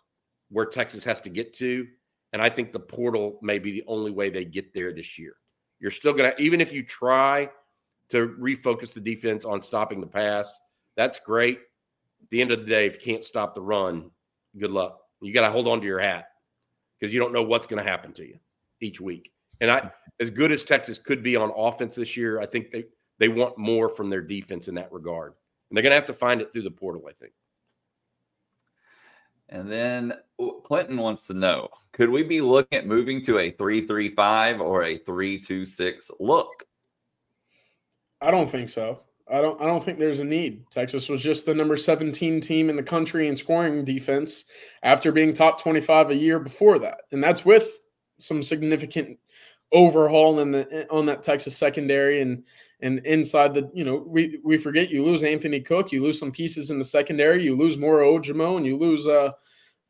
[0.50, 1.87] where Texas has to get to.
[2.33, 5.35] And I think the portal may be the only way they get there this year.
[5.78, 7.48] You're still going to, even if you try
[8.11, 10.61] to refocus the defense on stopping the pass,
[10.96, 11.59] that's great.
[12.22, 14.11] At the end of the day, if you can't stop the run,
[14.59, 15.00] good luck.
[15.20, 16.29] You got to hold on to your hat
[17.00, 18.38] because you don't know what's going to happen to you
[18.80, 19.32] each week.
[19.60, 22.84] And I, as good as Texas could be on offense this year, I think they
[23.18, 25.34] they want more from their defense in that regard,
[25.68, 27.02] and they're going to have to find it through the portal.
[27.08, 27.32] I think.
[29.50, 30.14] And then
[30.64, 34.98] Clinton wants to know: Could we be looking at moving to a three-three-five or a
[34.98, 36.64] three-two-six look?
[38.20, 39.00] I don't think so.
[39.32, 40.68] I don't I don't think there's a need.
[40.70, 44.44] Texas was just the number 17 team in the country in scoring defense
[44.82, 47.02] after being top 25 a year before that.
[47.12, 47.68] And that's with
[48.18, 49.18] some significant
[49.72, 52.42] overhaul in the on that Texas secondary and
[52.80, 56.32] and inside the you know we we forget you lose Anthony Cook, you lose some
[56.32, 59.30] pieces in the secondary, you lose Moro Ojomo, and you lose uh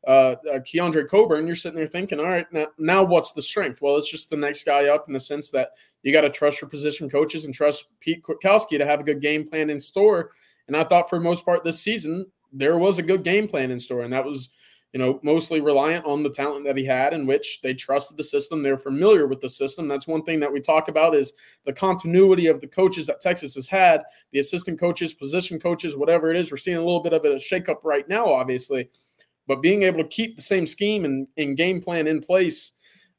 [0.07, 1.47] uh, uh Keondre Coburn.
[1.47, 3.81] You're sitting there thinking, all right, now now what's the strength?
[3.81, 5.71] Well, it's just the next guy up in the sense that
[6.03, 9.21] you got to trust your position coaches and trust Pete Kwiatkowski to have a good
[9.21, 10.31] game plan in store.
[10.67, 13.79] And I thought for most part this season there was a good game plan in
[13.79, 14.49] store, and that was
[14.93, 18.23] you know, mostly reliant on the talent that he had, in which they trusted the
[18.23, 18.61] system.
[18.61, 19.87] They're familiar with the system.
[19.87, 21.33] That's one thing that we talk about is
[21.65, 26.29] the continuity of the coaches that Texas has had, the assistant coaches, position coaches, whatever
[26.29, 26.51] it is.
[26.51, 28.89] We're seeing a little bit of a shakeup right now, obviously,
[29.51, 32.71] but being able to keep the same scheme and, and game plan in place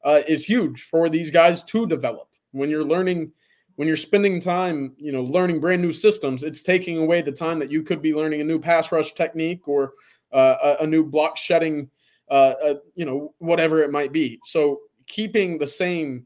[0.03, 2.27] uh, is huge for these guys to develop.
[2.53, 3.31] When you're learning,
[3.75, 7.59] when you're spending time, you know, learning brand new systems, it's taking away the time
[7.59, 9.93] that you could be learning a new pass rush technique or
[10.33, 11.87] uh, a, a, new block shedding,
[12.31, 14.39] uh, uh, you know, whatever it might be.
[14.43, 16.25] So keeping the same,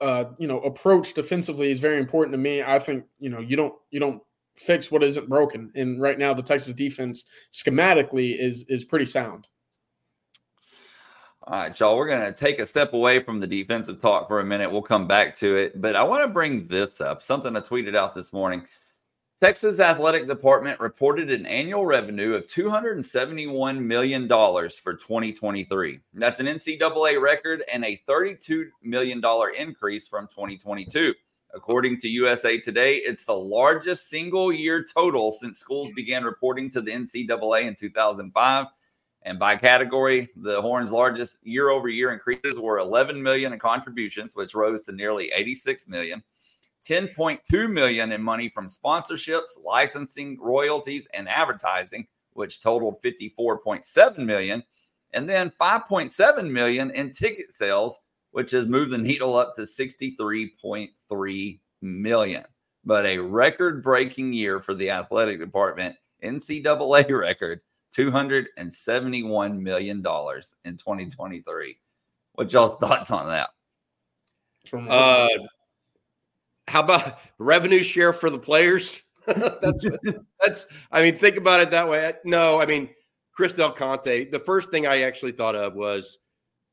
[0.00, 2.62] uh, you know, approach defensively is very important to me.
[2.62, 4.22] I think you know you don't you don't
[4.60, 9.48] fix what isn't broken, and right now the Texas defense schematically is is pretty sound.
[11.44, 14.40] All right, y'all, we're going to take a step away from the defensive talk for
[14.40, 14.70] a minute.
[14.70, 15.80] We'll come back to it.
[15.80, 18.66] But I want to bring this up something I tweeted out this morning.
[19.40, 25.98] Texas Athletic Department reported an annual revenue of $271 million for 2023.
[26.12, 29.22] That's an NCAA record and a $32 million
[29.58, 31.14] increase from 2022.
[31.52, 36.80] According to USA Today, it's the largest single year total since schools began reporting to
[36.80, 38.66] the NCAA in 2005.
[39.22, 44.34] And by category, the Horns' largest year over year increases were 11 million in contributions,
[44.34, 46.22] which rose to nearly 86 million.
[46.88, 54.62] 10.2 million in money from sponsorships, licensing, royalties, and advertising, which totaled 54.7 million,
[55.12, 57.98] and then 5.7 million in ticket sales,
[58.32, 62.44] which has moved the needle up to 63.3 million.
[62.84, 67.60] But a record-breaking year for the athletic department, NCAA record,
[67.96, 71.76] $271 million in 2023.
[72.34, 73.50] What y'all thoughts on that?
[74.72, 75.28] Uh,
[76.68, 79.02] how about revenue share for the players?
[79.26, 79.86] that's
[80.40, 80.66] that's.
[80.90, 82.12] I mean, think about it that way.
[82.24, 82.88] No, I mean,
[83.34, 84.30] Chris Del Conte.
[84.30, 86.18] The first thing I actually thought of was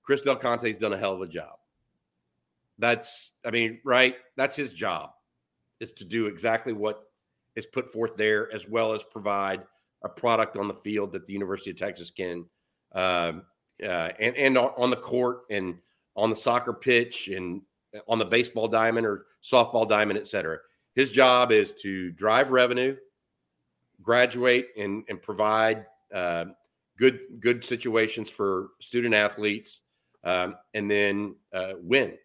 [0.07, 1.57] Chris Del Conte's done a hell of a job.
[2.79, 4.15] That's, I mean, right?
[4.37, 5.09] That's his job
[5.81, 7.09] is to do exactly what
[7.57, 9.63] is put forth there, as well as provide
[10.03, 12.45] a product on the field that the University of Texas can,
[12.93, 13.43] um,
[13.83, 15.77] uh, and and on the court and
[16.15, 17.61] on the soccer pitch and
[18.07, 20.57] on the baseball diamond or softball diamond, et cetera.
[20.95, 22.95] His job is to drive revenue,
[24.01, 26.45] graduate, and, and provide uh,
[26.97, 29.81] good good situations for student athletes,
[30.23, 32.17] um, and then uh, win.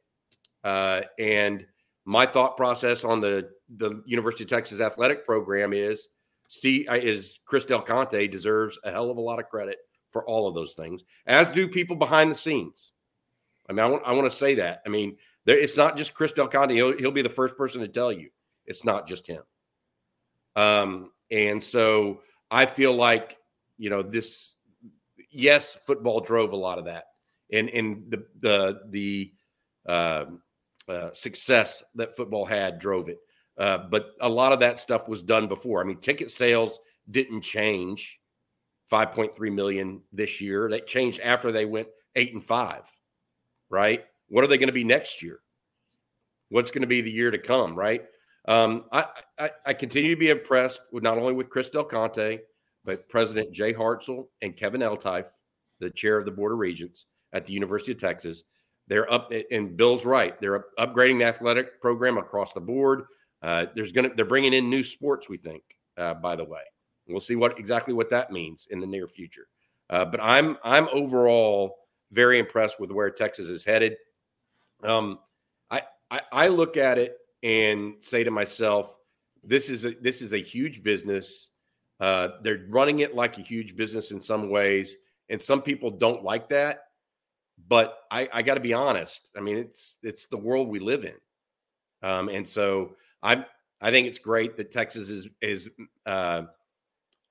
[0.64, 1.66] Uh, and
[2.04, 6.08] my thought process on the the University of Texas athletic program is
[6.48, 9.78] Steve uh, is Chris Del Conte deserves a hell of a lot of credit
[10.10, 12.92] for all of those things, as do people behind the scenes.
[13.68, 14.82] I mean, I want I want to say that.
[14.84, 16.74] I mean, there, it's not just Chris Del Conte.
[16.74, 18.28] He'll, he'll be the first person to tell you
[18.66, 19.42] it's not just him.
[20.56, 23.38] Um, and so I feel like
[23.78, 24.54] you know this.
[25.30, 27.04] Yes, football drove a lot of that,
[27.52, 29.32] and and the the the
[29.86, 30.24] uh,
[30.88, 33.18] uh, success that football had drove it.
[33.58, 35.80] Uh, but a lot of that stuff was done before.
[35.80, 36.78] I mean, ticket sales
[37.10, 38.18] didn't change
[38.90, 40.68] 5.3 million this year.
[40.68, 42.84] They changed after they went eight and five,
[43.68, 44.04] right?
[44.28, 45.40] What are they going to be next year?
[46.48, 48.04] What's going to be the year to come, right?
[48.48, 49.06] Um, I,
[49.38, 52.40] I, I, continue to be impressed with not only with Chris Del Conte,
[52.84, 55.30] but President Jay Hartzell and Kevin Eltife,
[55.78, 58.44] the chair of the Board of Regents at the University of Texas.
[58.88, 60.38] They're up, and Bill's right.
[60.40, 63.04] They're upgrading the athletic program across the board.
[63.42, 65.28] Uh, there's to they're bringing in new sports.
[65.28, 65.62] We think,
[65.96, 66.62] uh, by the way,
[67.08, 69.46] we'll see what exactly what that means in the near future.
[69.90, 71.76] Uh, but I'm I'm overall
[72.10, 73.96] very impressed with where Texas is headed.
[74.82, 75.18] Um,
[75.70, 78.96] I, I, I look at it and say to myself,
[79.42, 81.50] this is a this is a huge business.
[82.00, 84.96] Uh, they're running it like a huge business in some ways,
[85.28, 86.84] and some people don't like that.
[87.68, 89.30] But I, I got to be honest.
[89.36, 91.14] I mean, it's it's the world we live in,
[92.02, 93.44] um, and so I
[93.80, 95.70] I think it's great that Texas is is
[96.06, 96.42] uh,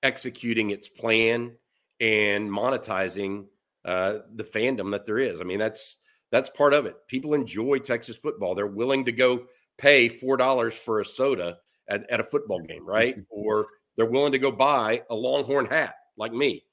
[0.03, 1.55] executing its plan
[1.99, 3.45] and monetizing
[3.85, 5.41] uh, the fandom that there is.
[5.41, 5.99] I mean, that's
[6.31, 6.95] that's part of it.
[7.07, 8.55] People enjoy Texas football.
[8.55, 9.45] They're willing to go
[9.77, 11.57] pay four dollars for a soda
[11.87, 13.17] at, at a football game, right?
[13.29, 16.65] or they're willing to go buy a Longhorn hat like me,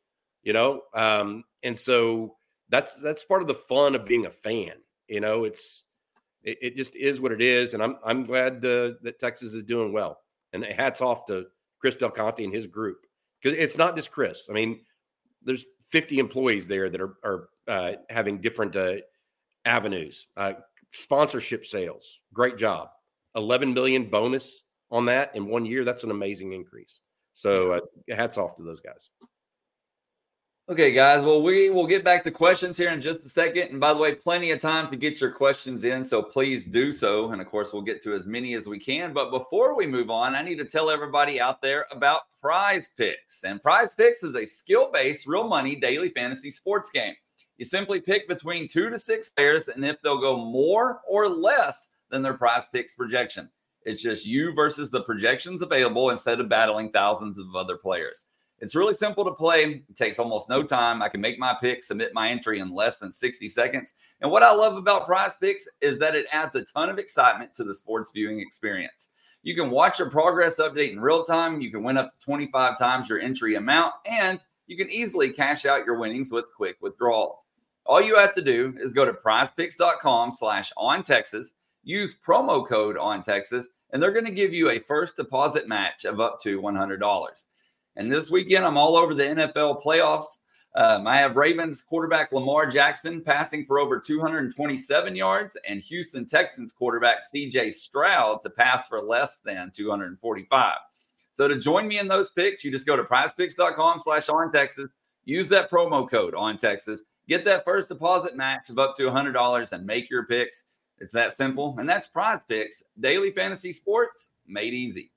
[0.42, 0.82] you know.
[0.94, 2.36] Um, and so
[2.68, 4.72] that's that's part of the fun of being a fan.
[5.08, 5.84] You know, it's
[6.42, 9.62] it, it just is what it is, and I'm I'm glad uh, that Texas is
[9.62, 10.18] doing well.
[10.52, 11.46] And hats off to
[11.78, 12.98] Chris Del Conte and his group
[13.42, 14.46] because it's not just Chris.
[14.48, 14.80] I mean,
[15.42, 18.96] there's 50 employees there that are are uh, having different uh,
[19.64, 20.26] avenues.
[20.36, 20.54] Uh,
[20.92, 22.88] sponsorship sales, great job.
[23.36, 25.84] 11 million bonus on that in one year.
[25.84, 27.00] That's an amazing increase.
[27.34, 29.10] So uh, hats off to those guys.
[30.70, 31.24] Okay, guys.
[31.24, 33.70] Well, we will get back to questions here in just a second.
[33.70, 36.04] And by the way, plenty of time to get your questions in.
[36.04, 37.32] So please do so.
[37.32, 39.14] And of course, we'll get to as many as we can.
[39.14, 43.44] But before we move on, I need to tell everybody out there about Prize Picks.
[43.44, 47.14] And Prize Picks is a skill based, real money daily fantasy sports game.
[47.56, 51.88] You simply pick between two to six players, and if they'll go more or less
[52.10, 53.48] than their prize picks projection,
[53.84, 58.26] it's just you versus the projections available instead of battling thousands of other players.
[58.60, 59.84] It's really simple to play.
[59.88, 61.00] It takes almost no time.
[61.00, 63.94] I can make my pick, submit my entry in less than 60 seconds.
[64.20, 67.54] And what I love about prize picks is that it adds a ton of excitement
[67.54, 69.10] to the sports viewing experience.
[69.42, 71.60] You can watch your progress update in real time.
[71.60, 75.64] You can win up to 25 times your entry amount, and you can easily cash
[75.64, 77.44] out your winnings with quick withdrawals.
[77.86, 80.72] All you have to do is go to prizepicks.com slash
[81.84, 86.04] use promo code on Texas, and they're going to give you a first deposit match
[86.04, 87.44] of up to $100.
[87.98, 90.38] And this weekend, I'm all over the NFL playoffs.
[90.76, 96.72] Um, I have Ravens quarterback Lamar Jackson passing for over 227 yards, and Houston Texans
[96.72, 100.76] quarterback CJ Stroud to pass for less than 245.
[101.34, 104.88] So to join me in those picks, you just go to prizepicks.com slash on Texas,
[105.24, 109.72] use that promo code on Texas, get that first deposit match of up to $100
[109.72, 110.66] and make your picks.
[111.00, 111.74] It's that simple.
[111.80, 115.10] And that's prize picks, daily fantasy sports made easy.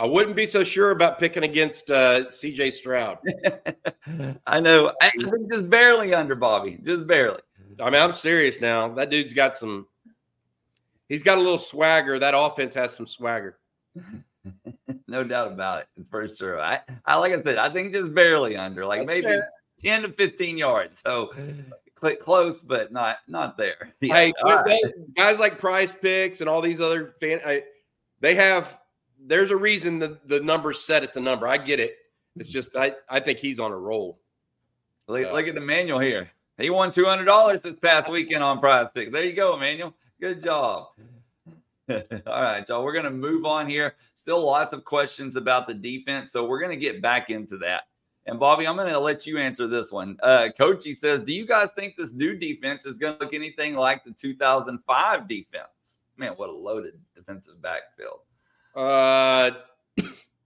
[0.00, 3.18] I wouldn't be so sure about picking against uh, CJ Stroud.
[4.46, 4.94] I know.
[5.02, 7.42] Actually, just barely under Bobby, just barely.
[7.78, 8.88] I mean, I'm serious now.
[8.88, 9.86] That dude's got some.
[11.10, 12.18] He's got a little swagger.
[12.18, 13.58] That offense has some swagger.
[15.06, 16.58] no doubt about it, for sure.
[16.58, 19.50] I, I like I said, I think just barely under, like That's maybe fair.
[19.84, 20.98] 10 to 15 yards.
[21.04, 21.30] So
[21.94, 23.92] click close, but not not there.
[24.00, 24.14] Yeah.
[24.14, 24.82] Hey, right.
[25.14, 27.64] guys like Prize Picks and all these other fan, I,
[28.20, 28.80] they have
[29.26, 31.46] there's a reason the, the number's set at the number.
[31.46, 31.96] I get it.
[32.36, 34.20] It's just I, I think he's on a roll.
[35.08, 36.30] Look, uh, look at Emmanuel here.
[36.58, 39.12] He won two hundred dollars this past weekend on Prize Picks.
[39.12, 39.94] There you go, Emmanuel.
[40.20, 40.88] Good job.
[41.88, 42.84] All right, y'all.
[42.84, 43.94] We're gonna move on here.
[44.14, 47.84] Still lots of questions about the defense, so we're gonna get back into that.
[48.26, 50.16] And Bobby, I'm gonna let you answer this one.
[50.22, 54.04] Uh, Coachy says, "Do you guys think this new defense is gonna look anything like
[54.04, 58.20] the 2005 defense?" Man, what a loaded defensive backfield.
[58.74, 59.50] Uh,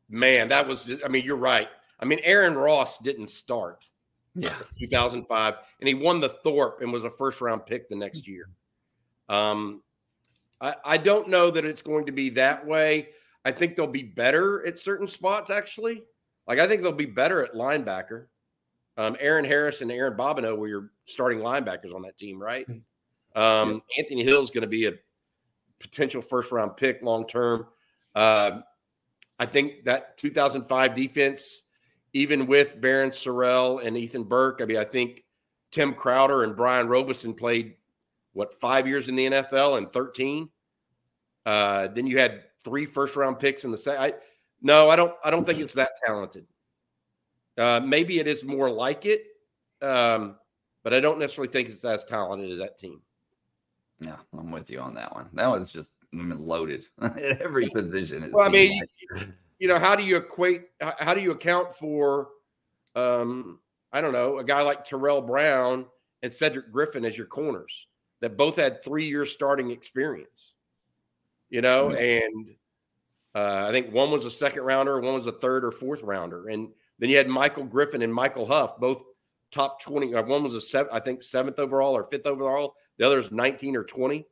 [0.09, 0.85] man, that was.
[0.85, 1.69] Just, I mean, you're right.
[2.01, 3.89] I mean, Aaron Ross didn't start.
[4.37, 8.27] Yeah, 2005, and he won the Thorpe and was a first round pick the next
[8.27, 8.49] year.
[9.29, 9.81] Um,
[10.61, 13.11] I, I don't know that it's going to be that way.
[13.45, 15.51] I think they'll be better at certain spots.
[15.51, 16.03] Actually,
[16.49, 18.27] like I think they'll be better at linebacker.
[18.97, 22.67] Um, Aaron Harris and Aaron Bobino were your starting linebackers on that team, right?
[22.67, 23.41] Hmm.
[23.41, 24.03] Um, yeah.
[24.03, 24.93] Anthony Hill is going to be a
[25.81, 27.67] potential first round pick long term.
[28.15, 28.61] Uh,
[29.39, 31.63] I think that 2005 defense,
[32.13, 35.25] even with Baron Sorrell and Ethan Burke, I mean, I think
[35.73, 37.75] Tim Crowder and Brian Robison played
[38.33, 40.49] what five years in the NFL and 13.
[41.47, 44.15] Uh, then you had three first round picks in the second.
[44.63, 45.15] No, I don't.
[45.25, 46.47] I don't think it's that talented.
[47.59, 49.23] Uh, maybe it is more like it,
[49.83, 50.37] um,
[50.83, 53.03] but I don't necessarily think it's as talented as that team.
[54.01, 55.29] Yeah, I'm with you on that one.
[55.35, 58.31] That was just loaded at every position.
[58.33, 58.81] Well, I mean,
[59.15, 59.29] like.
[59.59, 60.63] you know, how do you equate?
[60.81, 62.29] How do you account for?
[62.95, 63.59] Um,
[63.93, 65.87] I don't know, a guy like Tarell Brown
[66.23, 67.87] and Cedric Griffin as your corners
[68.21, 70.55] that both had three years starting experience.
[71.51, 71.99] You know, mm-hmm.
[71.99, 72.57] and
[73.35, 76.49] uh, I think one was a second rounder, one was a third or fourth rounder,
[76.49, 79.03] and then you had Michael Griffin and Michael Huff, both
[79.53, 80.15] top twenty.
[80.15, 82.75] Uh, one was a seven, I think seventh overall or fifth overall.
[82.99, 84.27] The other is nineteen or twenty.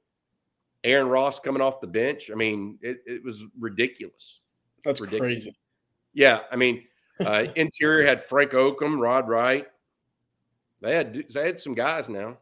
[0.85, 2.30] Aaron Ross coming off the bench.
[2.30, 4.41] I mean, it, it was ridiculous.
[4.85, 5.45] That's ridiculous.
[5.45, 5.57] crazy.
[6.14, 6.85] Yeah, I mean,
[7.20, 9.66] uh, interior had Frank Okam, Rod Wright.
[10.80, 12.39] They had they had some guys now.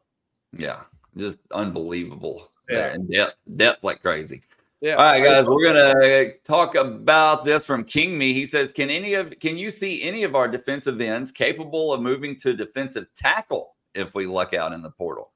[0.57, 0.81] Yeah,
[1.17, 2.51] just unbelievable.
[2.69, 4.43] Yeah, and depth depth like crazy.
[4.81, 4.95] Yeah.
[4.95, 8.33] All right, guys, we're gonna talk about this from King Me.
[8.33, 12.01] He says, "Can any of can you see any of our defensive ends capable of
[12.01, 15.33] moving to defensive tackle if we luck out in the portal?"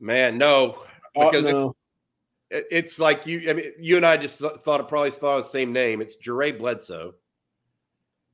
[0.00, 0.82] Man, no.
[1.14, 1.74] because no.
[2.50, 3.50] it, it's like you.
[3.50, 6.00] I mean, you and I just thought it probably thought the same name.
[6.00, 7.14] It's Jure Bledsoe.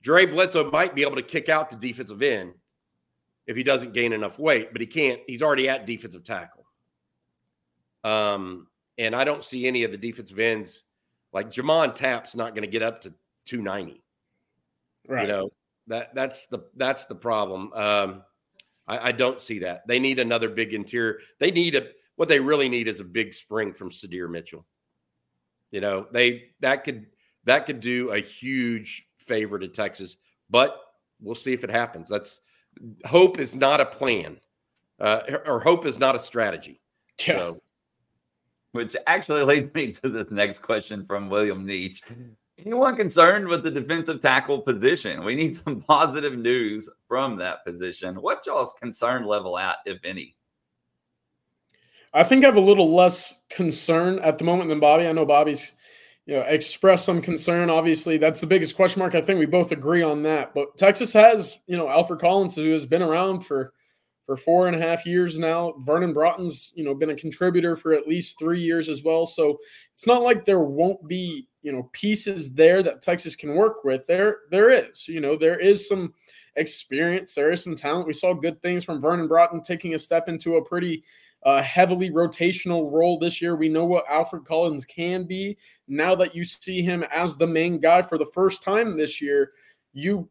[0.03, 2.55] Jure Bledsoe might be able to kick out to defensive end
[3.47, 5.21] if he doesn't gain enough weight, but he can't.
[5.27, 6.65] He's already at defensive tackle.
[8.05, 10.85] Um, and I don't see any of the defensive ends
[11.33, 13.13] like J'Mond Tapp's not going to get up to
[13.47, 14.03] 290.
[15.09, 15.23] Right.
[15.23, 15.51] You know,
[15.89, 17.73] that that's the that's the problem.
[17.75, 18.23] Um,
[18.87, 19.87] I, I, don't see that.
[19.87, 21.19] They need another big interior.
[21.39, 24.67] They need a what they really need is a big spring from Sydir Mitchell.
[25.71, 27.07] You know, they that could
[27.45, 30.17] that could do a huge favor to Texas,
[30.49, 30.81] but
[31.21, 32.09] we'll see if it happens.
[32.09, 32.41] That's
[33.05, 34.39] hope is not a plan,
[35.01, 36.81] uh, or hope is not a strategy.
[37.27, 37.39] Yeah.
[37.39, 37.63] So,
[38.73, 42.05] Which actually leads me to the next question from William Nietzsche.
[42.59, 45.25] Anyone concerned with the defensive tackle position?
[45.25, 48.17] We need some positive news from that position.
[48.17, 50.37] What y'all's concern level at, if any?
[52.15, 55.07] I think I have a little less concern at the moment than Bobby.
[55.07, 55.73] I know Bobby's,
[56.25, 57.69] you know, expressed some concern.
[57.69, 59.15] Obviously, that's the biggest question mark.
[59.15, 60.55] I think we both agree on that.
[60.55, 63.75] But Texas has, you know, Alfred Collins, who has been around for
[64.25, 65.75] for four and a half years now.
[65.81, 69.25] Vernon Broughton's, you know, been a contributor for at least three years as well.
[69.25, 69.59] So
[69.95, 74.07] it's not like there won't be you know pieces there that Texas can work with.
[74.07, 76.15] There there is, you know, there is some
[76.55, 78.07] experience, there is some talent.
[78.07, 81.03] We saw good things from Vernon Broughton taking a step into a pretty
[81.43, 83.57] uh, heavily rotational role this year.
[83.57, 85.59] We know what Alfred Collins can be.
[85.89, 89.51] Now that you see him as the main guy for the first time this year,
[89.93, 90.29] you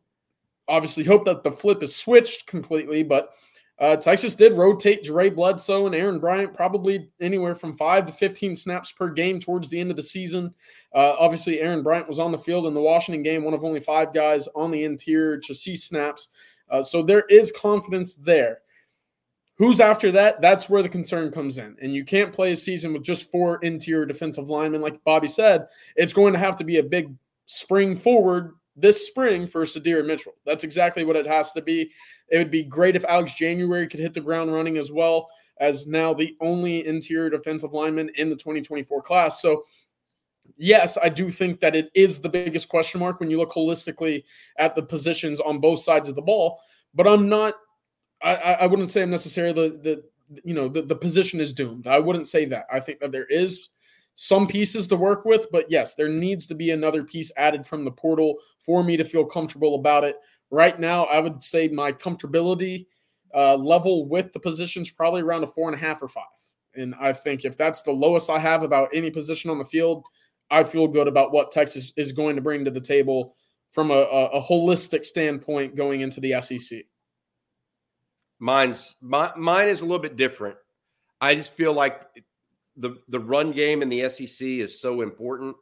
[0.70, 3.32] obviously hope that the flip is switched completely, but
[3.78, 8.56] uh, Texas did rotate Jure Bledsoe and Aaron Bryant probably anywhere from five to 15
[8.56, 10.54] snaps per game towards the end of the season.
[10.94, 13.82] Uh, obviously, Aaron Bryant was on the field in the Washington game, one of only
[13.82, 16.30] five guys on the interior to see snaps.
[16.70, 18.60] Uh, so there is confidence there.
[19.58, 20.42] Who's after that?
[20.42, 21.76] That's where the concern comes in.
[21.82, 24.82] And you can't play a season with just four interior defensive linemen.
[24.82, 27.14] Like Bobby said, it's going to have to be a big
[27.46, 30.34] spring forward this spring for Sydir Mitchell.
[30.46, 31.92] That's exactly what it has to be.
[32.30, 35.88] It would be great if Alex January could hit the ground running as well as
[35.88, 39.42] now the only interior defensive lineman in the 2024 class.
[39.42, 39.64] So,
[40.58, 44.24] yes, I do think that it is the biggest question mark when you look holistically
[44.58, 46.60] at the positions on both sides of the ball.
[46.94, 47.56] But I'm not.
[48.22, 50.04] I, I wouldn't say I'm necessarily the, the
[50.44, 51.88] you know the, the position is doomed.
[51.88, 52.66] I wouldn't say that.
[52.72, 53.70] I think that there is
[54.16, 57.84] some pieces to work with, but yes, there needs to be another piece added from
[57.84, 60.16] the portal for me to feel comfortable about it.
[60.52, 62.86] Right now, I would say my comfortability
[63.34, 66.24] uh, level with the positions probably around a four and a half or five.
[66.76, 70.06] And I think if that's the lowest I have about any position on the field,
[70.52, 73.36] I feel good about what Texas is going to bring to the table
[73.72, 76.80] from a, a, a holistic standpoint going into the SEC.
[78.40, 80.58] Mine's my, mine is a little bit different.
[81.22, 82.02] I just feel like
[82.78, 85.56] the the run game in the SEC is so important.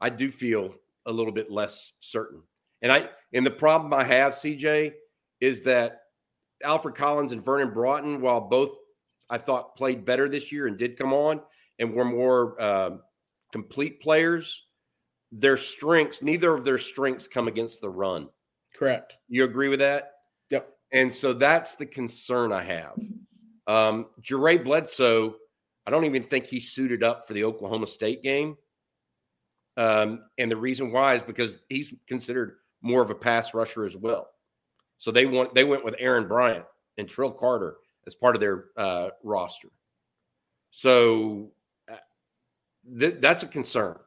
[0.00, 0.74] I do feel
[1.06, 2.42] a little bit less certain.
[2.80, 4.92] And I and the problem I have, CJ,
[5.40, 6.00] is that
[6.62, 8.70] Alfred Collins and Vernon Broughton, while both
[9.30, 11.40] I thought played better this year and did come on
[11.78, 12.90] and were more uh,
[13.52, 14.66] complete players,
[15.32, 18.28] their strengths, neither of their strengths come against the run.
[18.76, 19.16] Correct.
[19.28, 20.12] You agree with that?
[20.50, 20.68] Yep.
[20.92, 22.98] And so that's the concern I have.
[23.66, 25.36] Um, Jure Bledsoe
[25.86, 28.56] I don't even think he suited up for the Oklahoma State game.
[29.76, 33.96] Um, and the reason why is because he's considered more of a pass rusher as
[33.96, 34.28] well.
[34.98, 36.64] So they want they went with Aaron Bryant
[36.98, 37.76] and Trill Carter
[38.06, 39.68] as part of their uh, roster.
[40.70, 41.52] So
[41.90, 41.96] uh,
[42.98, 43.98] th- that's a concern.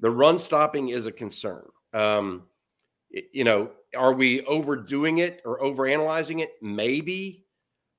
[0.00, 1.66] The run stopping is a concern.
[1.92, 2.44] Um,
[3.32, 6.52] you know, are we overdoing it or overanalyzing it?
[6.62, 7.46] Maybe,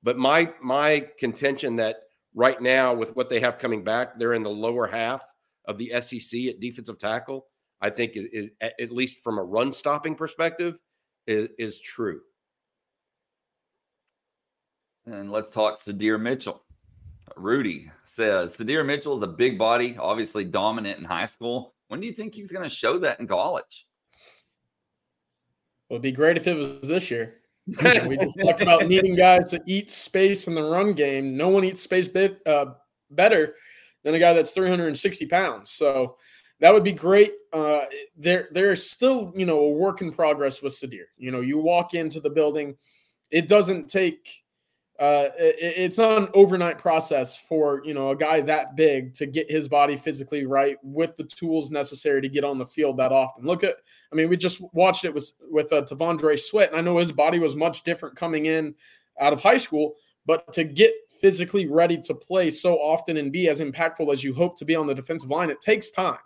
[0.02, 1.96] but my my contention that
[2.34, 5.22] right now with what they have coming back, they're in the lower half
[5.66, 7.46] of the SEC at defensive tackle.
[7.80, 10.78] I think is, is at least from a run stopping perspective
[11.26, 12.20] is, is true.
[15.06, 16.62] And let's talk Sydir Mitchell.
[17.36, 21.74] Rudy says Sydir Mitchell is a big body, obviously dominant in high school.
[21.88, 23.86] When do you think he's going to show that in college?
[25.88, 27.40] It would be great if it was this year
[28.06, 31.36] we just talked about needing guys to eat space in the run game.
[31.36, 32.66] No one eats space bit, uh,
[33.10, 33.54] better
[34.02, 35.70] than a guy that's 360 pounds.
[35.70, 36.16] So
[36.60, 37.32] that would be great.
[37.52, 37.82] Uh,
[38.16, 41.06] there, there's still, you know, a work in progress with Sydir.
[41.16, 42.76] You know, you walk into the building,
[43.30, 44.42] it doesn't take
[45.00, 49.24] uh, it, it's not an overnight process for you know a guy that big to
[49.24, 53.10] get his body physically right with the tools necessary to get on the field that
[53.10, 53.46] often.
[53.46, 53.76] Look at,
[54.12, 57.12] I mean, we just watched it with with uh, T'Vondre Sweat, and I know his
[57.12, 58.74] body was much different coming in
[59.18, 59.94] out of high school,
[60.26, 64.34] but to get physically ready to play so often and be as impactful as you
[64.34, 66.18] hope to be on the defensive line, it takes time.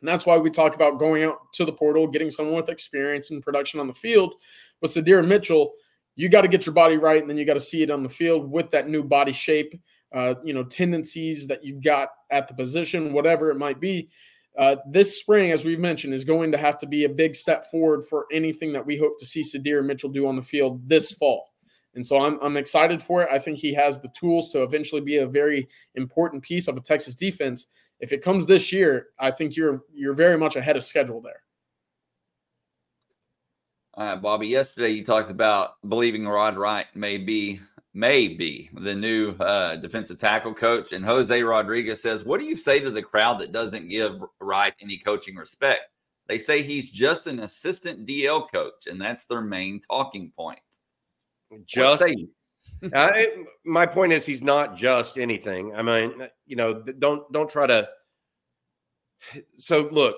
[0.00, 3.30] And that's why we talk about going out to the portal, getting someone with experience
[3.30, 4.34] and production on the field.
[4.80, 5.72] With Sydir Mitchell,
[6.16, 8.02] you got to get your body right, and then you got to see it on
[8.02, 9.78] the field with that new body shape,
[10.14, 14.08] uh, you know, tendencies that you've got at the position, whatever it might be.
[14.58, 17.70] Uh, this spring, as we've mentioned, is going to have to be a big step
[17.70, 21.12] forward for anything that we hope to see Sydir Mitchell do on the field this
[21.12, 21.50] fall.
[21.94, 23.28] And so I'm, I'm excited for it.
[23.32, 26.80] I think he has the tools to eventually be a very important piece of a
[26.80, 27.68] Texas defense.
[28.00, 31.42] If it comes this year, I think you're you're very much ahead of schedule there.
[33.94, 34.48] All right, Bobby.
[34.48, 37.60] Yesterday you talked about believing Rod Wright may be
[37.92, 42.56] may be the new uh, defensive tackle coach, and Jose Rodriguez says, "What do you
[42.56, 45.82] say to the crowd that doesn't give Wright any coaching respect?
[46.28, 50.60] They say he's just an assistant DL coach, and that's their main talking point."
[51.66, 52.02] Just
[52.92, 53.12] uh,
[53.64, 55.74] my point is he's not just anything.
[55.74, 57.88] I mean, you know, don't don't try to.
[59.58, 60.16] So look,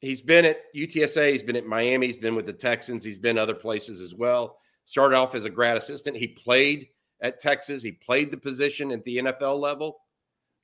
[0.00, 3.36] he's been at UTSA, he's been at Miami, he's been with the Texans, he's been
[3.36, 4.58] other places as well.
[4.84, 6.16] Started off as a grad assistant.
[6.16, 6.88] He played
[7.20, 7.82] at Texas.
[7.82, 9.98] He played the position at the NFL level.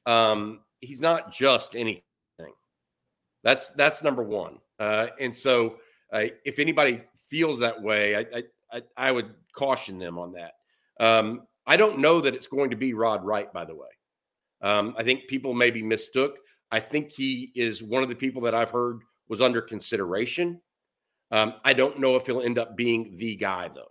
[0.07, 2.03] Um, he's not just anything.
[3.43, 4.59] That's that's number one.
[4.78, 5.76] Uh, and so,
[6.12, 10.55] uh, if anybody feels that way, I, I I would caution them on that.
[11.01, 13.88] Um, I don't know that it's going to be Rod Wright, by the way.
[14.61, 16.38] Um, I think people maybe mistook.
[16.70, 20.61] I think he is one of the people that I've heard was under consideration.
[21.30, 23.90] Um, I don't know if he'll end up being the guy, though.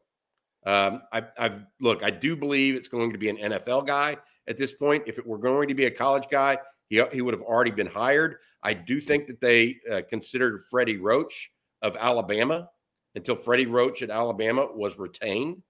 [0.66, 4.58] Um, I, have look, I do believe it's going to be an NFL guy at
[4.58, 5.04] this point.
[5.08, 6.58] If it were going to be a college guy,
[6.89, 8.38] he, he would have already been hired.
[8.64, 11.51] I do think that they uh, considered Freddie Roach
[11.82, 12.70] of Alabama
[13.16, 15.62] until Freddie Roach at Alabama was retained.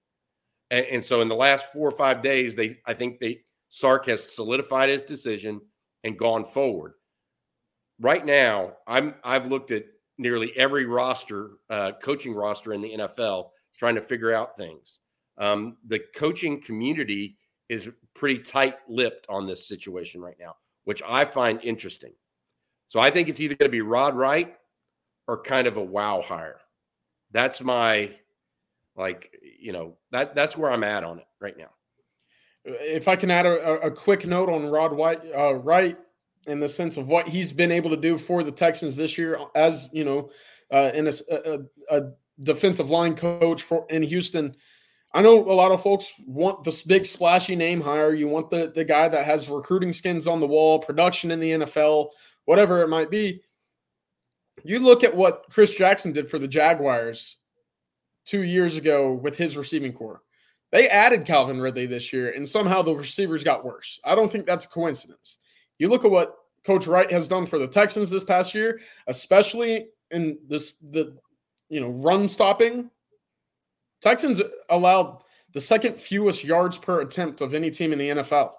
[0.70, 4.06] And, and, so in the last four or five days, they I think they Sark
[4.06, 5.60] has solidified his decision
[6.04, 6.94] and gone forward.
[8.00, 9.84] Right now, I'm I've looked at
[10.18, 15.00] nearly every roster, uh, coaching roster in the NFL, trying to figure out things.
[15.38, 17.36] Um, the coaching community
[17.68, 20.54] is pretty tight-lipped on this situation right now,
[20.84, 22.12] which I find interesting.
[22.88, 24.54] So I think it's either going to be Rod Wright
[25.26, 26.60] or kind of a wow hire.
[27.32, 28.12] That's my
[28.96, 31.70] like you know that that's where I'm at on it right now.
[32.64, 35.98] If I can add a, a quick note on Rod White, uh, Wright,
[36.46, 39.38] in the sense of what he's been able to do for the Texans this year,
[39.54, 40.30] as you know,
[40.72, 41.58] uh, in a, a,
[41.90, 42.02] a
[42.42, 44.54] defensive line coach for in Houston.
[45.12, 48.14] I know a lot of folks want this big splashy name hire.
[48.14, 51.50] You want the the guy that has recruiting skins on the wall, production in the
[51.50, 52.08] NFL,
[52.46, 53.42] whatever it might be.
[54.64, 57.36] You look at what Chris Jackson did for the Jaguars
[58.24, 60.22] two years ago with his receiving core.
[60.72, 64.00] They added Calvin Ridley this year, and somehow the receivers got worse.
[64.04, 65.38] I don't think that's a coincidence.
[65.78, 69.88] You look at what Coach Wright has done for the Texans this past year, especially
[70.10, 71.16] in this the
[71.68, 72.90] you know run stopping.
[74.00, 75.22] Texans allowed
[75.52, 78.50] the second fewest yards per attempt of any team in the NFL,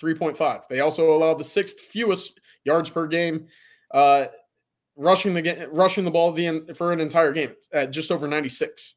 [0.00, 0.62] 3.5.
[0.68, 3.46] They also allowed the sixth fewest yards per game,
[3.92, 4.26] uh,
[4.96, 8.94] rushing the rushing the ball the, for an entire game at just over 96.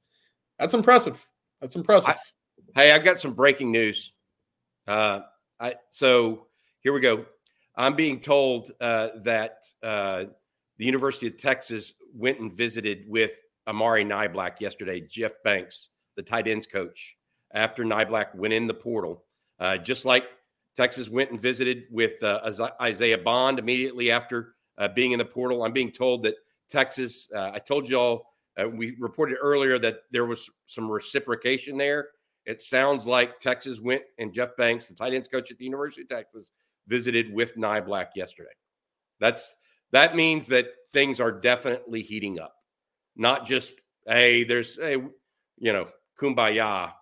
[0.61, 1.25] That's impressive.
[1.59, 2.11] That's impressive.
[2.11, 4.13] I, hey, I've got some breaking news.
[4.87, 5.21] Uh,
[5.59, 6.45] I so
[6.81, 7.25] here we go.
[7.75, 10.25] I'm being told uh, that uh,
[10.77, 13.31] the University of Texas went and visited with
[13.67, 15.01] Amari Niblack yesterday.
[15.01, 17.17] Jeff Banks, the tight ends coach,
[17.55, 19.23] after Niblack went in the portal,
[19.59, 20.25] uh, just like
[20.75, 25.63] Texas went and visited with uh, Isaiah Bond immediately after uh, being in the portal.
[25.63, 26.35] I'm being told that
[26.69, 27.29] Texas.
[27.35, 28.27] Uh, I told y'all
[28.59, 32.09] uh, we reported earlier that there was some reciprocation there.
[32.45, 36.01] It sounds like Texas went and Jeff Banks, the tight ends coach at the University
[36.01, 36.51] of Texas,
[36.87, 38.49] visited with Niblack yesterday.
[39.19, 39.55] That's
[39.91, 42.55] that means that things are definitely heating up.
[43.15, 43.73] Not just
[44.07, 44.97] hey, there's hey,
[45.57, 45.87] you know,
[46.19, 46.93] kumbaya.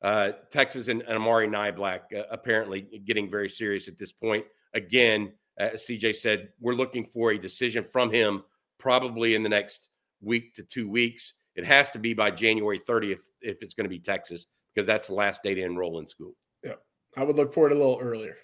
[0.00, 4.44] Uh, Texas and, and Amari Niblack uh, apparently getting very serious at this point.
[4.72, 8.44] Again, as CJ said, we're looking for a decision from him
[8.78, 9.88] probably in the next
[10.20, 11.34] week to two weeks.
[11.54, 15.08] It has to be by January 30th if it's going to be Texas, because that's
[15.08, 16.34] the last day to enroll in school.
[16.62, 16.74] Yeah.
[17.16, 18.36] I would look for it a little earlier.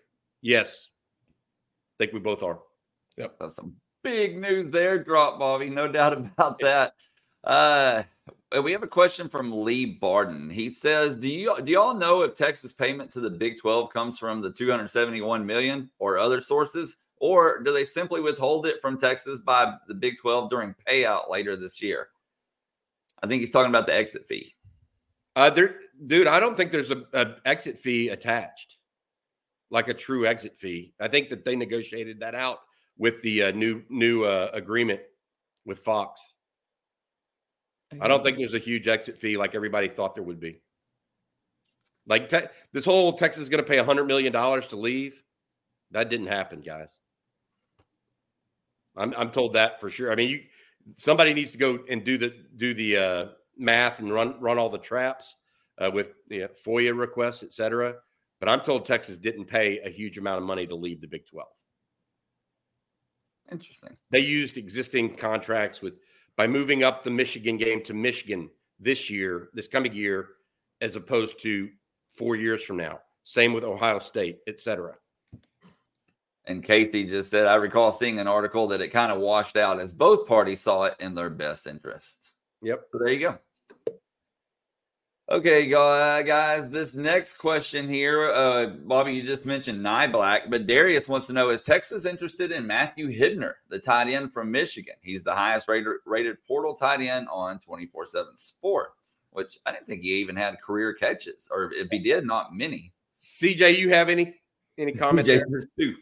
[0.42, 0.88] Yes.
[1.28, 2.58] I think we both are.
[3.16, 3.36] Yep.
[3.38, 5.70] That's some big news there, drop Bobby.
[5.70, 6.94] No doubt about that.
[7.44, 8.02] Uh
[8.62, 10.48] we have a question from Lee Barden.
[10.48, 14.18] He says, "Do you do y'all know if Texas payment to the Big 12 comes
[14.18, 16.96] from the 271 million or other sources?
[17.20, 21.56] Or do they simply withhold it from Texas by the Big 12 during payout later
[21.56, 22.08] this year?
[23.22, 24.54] I think he's talking about the exit fee.
[25.36, 28.76] Uh, there, dude, I don't think there's a, a exit fee attached.
[29.70, 30.92] like a true exit fee.
[31.00, 32.58] I think that they negotiated that out
[32.98, 35.00] with the uh, new new uh, agreement
[35.64, 36.20] with Fox.
[38.00, 40.60] I don't think there's a huge exit fee like everybody thought there would be.
[42.06, 45.22] Like te- this whole Texas is going to pay hundred million dollars to leave.
[45.90, 46.90] That didn't happen, guys.
[48.96, 50.12] I'm I'm told that for sure.
[50.12, 50.40] I mean, you
[50.96, 53.26] somebody needs to go and do the do the uh,
[53.56, 55.36] math and run run all the traps
[55.78, 57.94] uh, with you know, FOIA requests, et cetera.
[58.40, 61.26] But I'm told Texas didn't pay a huge amount of money to leave the Big
[61.26, 61.48] 12.
[63.52, 63.96] Interesting.
[64.10, 65.94] They used existing contracts with
[66.36, 70.30] by moving up the Michigan game to Michigan this year, this coming year,
[70.80, 71.68] as opposed to
[72.16, 73.00] four years from now.
[73.22, 74.94] Same with Ohio State, et cetera.
[76.46, 79.80] And Kathy just said, I recall seeing an article that it kind of washed out
[79.80, 82.32] as both parties saw it in their best interest.
[82.62, 82.84] Yep.
[82.92, 83.38] So there you go.
[85.30, 91.28] Okay, guys, this next question here, uh, Bobby, you just mentioned Niblack, but Darius wants
[91.28, 94.96] to know Is Texas interested in Matthew Hibner, the tight end from Michigan?
[95.00, 99.86] He's the highest rated, rated portal tight end on 24 7 sports, which I didn't
[99.86, 102.92] think he even had career catches, or if he did, not many.
[103.18, 104.34] CJ, you have any
[104.76, 105.26] any comments?
[105.26, 105.94] CJ says two.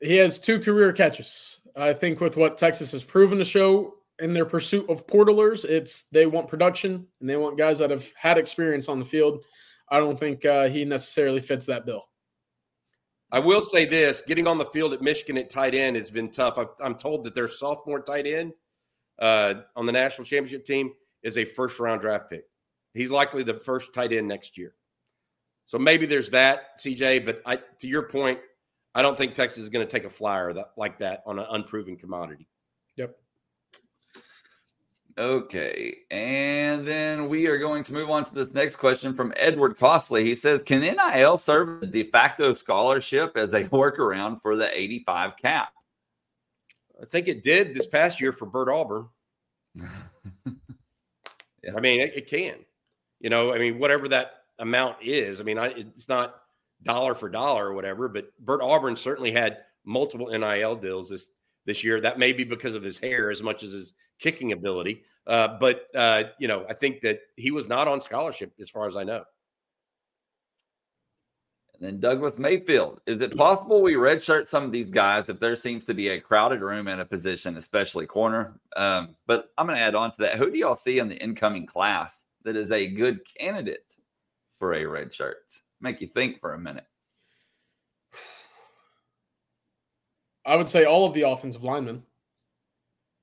[0.00, 1.60] He has two career catches.
[1.76, 6.04] I think with what Texas has proven to show in their pursuit of portalers, it's
[6.04, 9.44] they want production and they want guys that have had experience on the field.
[9.90, 12.04] I don't think uh, he necessarily fits that bill.
[13.32, 16.30] I will say this: getting on the field at Michigan at tight end has been
[16.30, 16.58] tough.
[16.58, 18.52] i am told that their sophomore tight end
[19.18, 20.92] uh, on the national championship team
[21.22, 22.44] is a first round draft pick.
[22.92, 24.74] He's likely the first tight end next year.
[25.66, 27.24] So maybe there's that, CJ.
[27.24, 28.38] But I, to your point,
[28.94, 31.46] I don't think Texas is going to take a flyer that, like that on an
[31.50, 32.46] unproven commodity.
[32.96, 33.16] Yep.
[35.18, 35.96] Okay.
[36.10, 40.24] And then we are going to move on to this next question from Edward Costley.
[40.24, 45.36] He says, Can NIL serve a de facto scholarship as a workaround for the 85
[45.36, 45.72] cap?
[47.00, 49.08] I think it did this past year for Bert Auburn.
[49.74, 51.72] yeah.
[51.76, 52.56] I mean, it, it, can.
[53.20, 56.43] You know, I mean, whatever that amount is, I mean, I, it's not
[56.84, 61.28] dollar for dollar or whatever, but Bert Auburn certainly had multiple NIL deals this
[61.66, 62.00] this year.
[62.00, 65.02] That may be because of his hair as much as his kicking ability.
[65.26, 68.88] Uh, but uh, you know, I think that he was not on scholarship as far
[68.88, 69.24] as I know.
[71.74, 73.00] And then Douglas Mayfield.
[73.06, 76.20] Is it possible we redshirt some of these guys if there seems to be a
[76.20, 78.60] crowded room in a position, especially corner?
[78.76, 80.36] Um, but I'm going to add on to that.
[80.36, 83.92] Who do y'all see in the incoming class that is a good candidate
[84.60, 85.42] for a red shirt?
[85.84, 86.86] Make you think for a minute.
[90.46, 92.02] I would say all of the offensive linemen.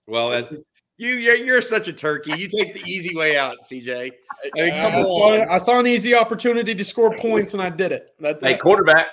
[0.05, 0.51] Well, that,
[0.97, 2.33] you you're, you're, such a turkey.
[2.37, 4.11] You take the easy way out, CJ.
[4.55, 7.91] I, mean, I, saw, I, saw, an easy opportunity to score points, and I did
[7.91, 8.11] it.
[8.19, 9.07] That, hey, quarterback.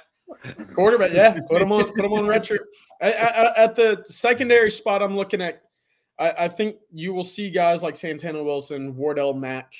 [0.74, 1.34] Quarterback, yeah.
[1.48, 1.90] Put him on.
[1.94, 2.68] Put him on red shirt.
[3.00, 5.62] at the secondary spot, I'm looking at.
[6.18, 9.72] I, think you will see guys like Santana Wilson, Wardell Mack.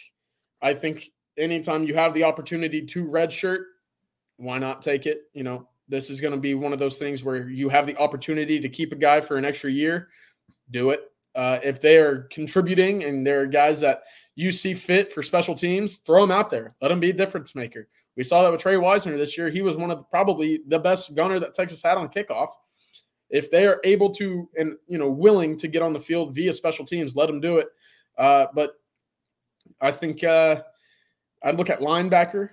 [0.62, 3.64] I think anytime you have the opportunity to redshirt,
[4.36, 5.22] why not take it?
[5.32, 7.97] You know, this is going to be one of those things where you have the
[7.97, 10.09] opportunity to keep a guy for an extra year.
[10.70, 11.01] Do it.
[11.34, 14.03] Uh, if they are contributing and there are guys that
[14.34, 16.74] you see fit for special teams, throw them out there.
[16.80, 17.89] Let them be a difference maker.
[18.16, 19.49] We saw that with Trey Wisner this year.
[19.49, 22.49] He was one of the, probably the best gunner that Texas had on kickoff.
[23.30, 26.53] If they are able to and you know willing to get on the field via
[26.53, 27.68] special teams, let them do it.
[28.16, 28.72] Uh, but
[29.80, 30.62] I think uh,
[31.43, 32.51] I'd look at linebacker.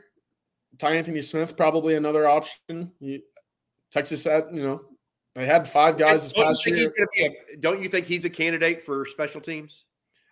[0.77, 2.91] Ty Anthony Smith probably another option.
[3.91, 4.81] Texas had, you know,
[5.35, 6.91] they had five guys this past year.
[7.19, 9.85] A, don't you think he's a candidate for special teams?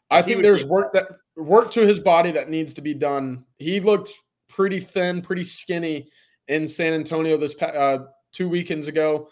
[0.10, 3.45] I think there's work that work to his body that needs to be done.
[3.58, 4.12] He looked
[4.47, 6.10] pretty thin, pretty skinny
[6.47, 9.30] in San Antonio this uh, two weekends ago.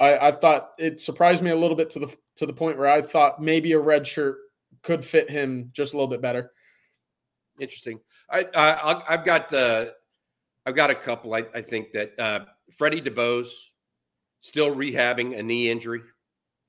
[0.00, 2.88] I, I thought it surprised me a little bit to the to the point where
[2.88, 4.36] I thought maybe a red shirt
[4.82, 6.50] could fit him just a little bit better.
[7.60, 8.00] Interesting.
[8.30, 9.86] I, I have got uh,
[10.66, 11.34] I've got a couple.
[11.34, 12.40] I, I think that uh,
[12.76, 13.50] Freddie DeBose
[14.40, 16.02] still rehabbing a knee injury,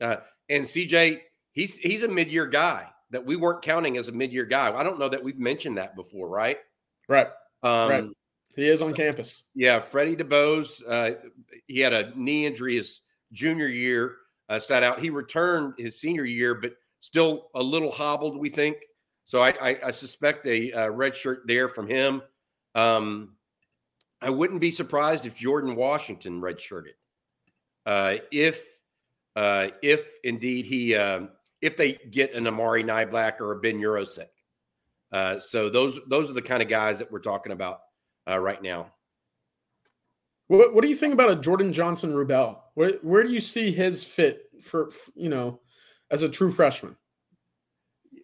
[0.01, 0.17] uh,
[0.49, 1.21] and CJ
[1.53, 4.75] he's he's a mid year guy that we weren't counting as a mid year guy.
[4.75, 6.57] I don't know that we've mentioned that before, right?
[7.07, 7.27] Right.
[7.61, 8.05] Um, right.
[8.55, 9.43] He is on campus.
[9.55, 10.83] Yeah, Freddie DeBose.
[10.87, 11.11] Uh,
[11.67, 14.17] he had a knee injury his junior year.
[14.49, 14.99] Uh, sat out.
[14.99, 18.37] He returned his senior year, but still a little hobbled.
[18.37, 18.77] We think.
[19.33, 22.21] So I, I, I suspect a, a, red shirt there from him.
[22.75, 23.33] Um,
[24.21, 26.93] I wouldn't be surprised if Jordan Washington redshirted.
[27.83, 28.63] Uh, if
[29.35, 31.29] uh, if indeed he um,
[31.63, 34.27] if they get an Amari Niblack or a Ben Yurosek.
[35.11, 37.79] Uh, so those those are the kind of guys that we're talking about
[38.29, 38.93] uh, right now.
[40.45, 42.59] What What do you think about a Jordan Johnson Rubell?
[42.75, 45.59] Where Where do you see his fit for you know
[46.11, 46.95] as a true freshman?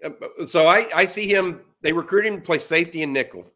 [0.04, 1.62] Uh, so I I see him.
[1.82, 3.52] They recruit him to play safety and nickel.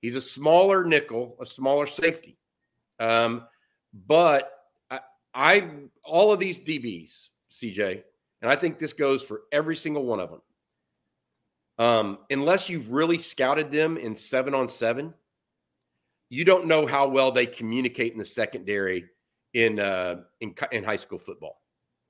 [0.00, 2.36] He's a smaller nickel, a smaller safety.
[2.98, 3.46] Um,
[4.06, 4.50] but
[4.90, 5.00] I,
[5.34, 5.70] I
[6.04, 8.02] all of these DBs, CJ,
[8.42, 10.42] and I think this goes for every single one of them.
[11.78, 15.14] Um, unless you've really scouted them in seven on seven,
[16.28, 19.06] you don't know how well they communicate in the secondary
[19.54, 21.62] in uh, in in high school football.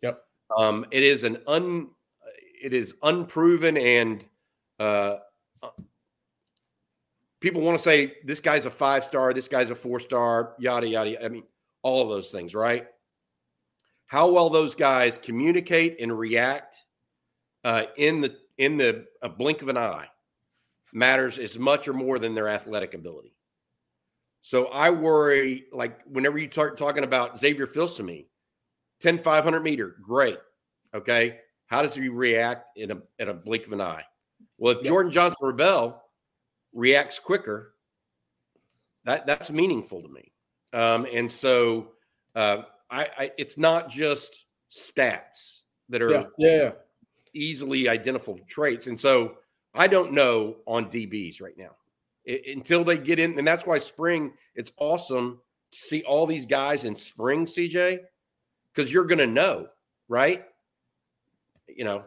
[0.02, 0.22] Yep.
[0.56, 1.90] Um, it is an un
[2.62, 4.24] it is unproven and
[4.78, 5.16] uh,
[7.40, 10.86] people want to say this guy's a five star, this guy's a four star, yada
[10.86, 11.22] yada.
[11.24, 11.42] I mean,
[11.82, 12.86] all of those things, right?
[14.06, 16.82] How well those guys communicate and react
[17.64, 20.08] uh, in the in the a blink of an eye
[20.92, 23.34] matters as much or more than their athletic ability.
[24.42, 28.26] So I worry, like whenever you start talking about Xavier Filsaime,
[29.00, 30.38] 10, 500 meter, great.
[30.94, 31.38] Okay.
[31.72, 34.04] How does he react in a, in a blink of an eye?
[34.58, 34.88] Well, if yep.
[34.88, 35.94] Jordan Johnson Rubell
[36.74, 37.72] reacts quicker,
[39.06, 40.32] that that's meaningful to me.
[40.74, 41.92] Um, and so
[42.34, 46.70] uh, I, I, it's not just stats that are yeah, yeah.
[47.32, 48.86] easily identifiable traits.
[48.86, 49.38] And so
[49.74, 51.70] I don't know on DBs right now
[52.26, 53.38] it, until they get in.
[53.38, 58.00] And that's why spring, it's awesome to see all these guys in spring, CJ,
[58.74, 59.68] because you're going to know,
[60.06, 60.44] right?
[61.68, 62.04] You know,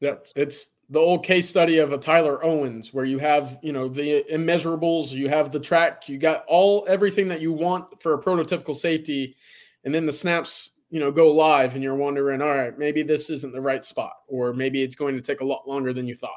[0.00, 3.88] yeah, it's the old case study of a Tyler Owens, where you have, you know,
[3.88, 8.22] the immeasurables, you have the track, you got all everything that you want for a
[8.22, 9.36] prototypical safety,
[9.84, 13.30] and then the snaps, you know, go live, and you're wondering, all right, maybe this
[13.30, 16.14] isn't the right spot, or maybe it's going to take a lot longer than you
[16.14, 16.30] thought.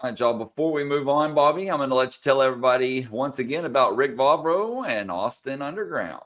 [0.00, 0.36] All right, y'all.
[0.36, 3.96] Before we move on, Bobby, I'm going to let you tell everybody once again about
[3.96, 6.20] Rick Vavro and Austin Underground.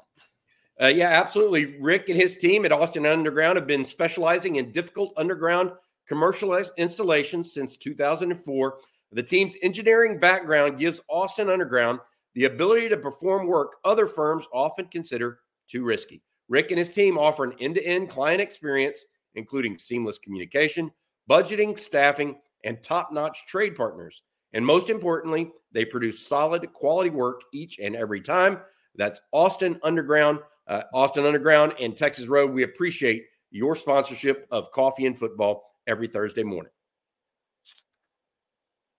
[0.80, 1.76] Uh, yeah, absolutely.
[1.80, 5.72] Rick and his team at Austin Underground have been specializing in difficult underground
[6.06, 8.78] commercial installations since 2004.
[9.12, 11.98] The team's engineering background gives Austin Underground
[12.34, 16.22] the ability to perform work other firms often consider too risky.
[16.48, 19.04] Rick and his team offer an end to end client experience,
[19.34, 20.90] including seamless communication,
[21.28, 24.22] budgeting, staffing, and top notch trade partners.
[24.52, 28.58] And most importantly, they produce solid quality work each and every time.
[28.94, 30.38] That's Austin Underground
[30.68, 32.52] uh, Austin Underground and Texas Road.
[32.52, 36.72] We appreciate your sponsorship of coffee and football every Thursday morning.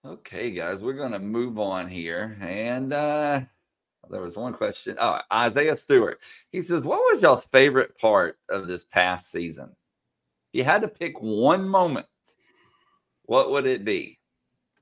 [0.06, 2.38] Okay, guys, we're going to move on here.
[2.42, 3.42] And uh,
[4.10, 4.96] there was one question.
[5.00, 6.20] Oh, Isaiah Stewart.
[6.52, 9.76] He says, What was y'all's favorite part of this past season?
[10.54, 12.08] If you had to pick one moment,
[13.24, 14.19] what would it be?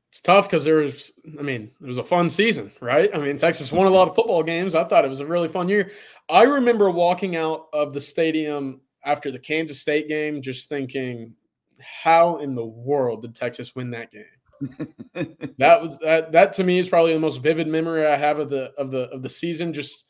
[0.09, 3.13] It's tough because there's, I mean, it was a fun season, right?
[3.13, 4.73] I mean, Texas won a lot of football games.
[4.73, 5.91] I thought it was a really fun year.
[6.29, 11.33] I remember walking out of the stadium after the Kansas State game, just thinking,
[11.79, 14.23] how in the world did Texas win that game?
[15.59, 18.49] that was that that to me is probably the most vivid memory I have of
[18.49, 19.71] the of the of the season.
[19.71, 20.05] Just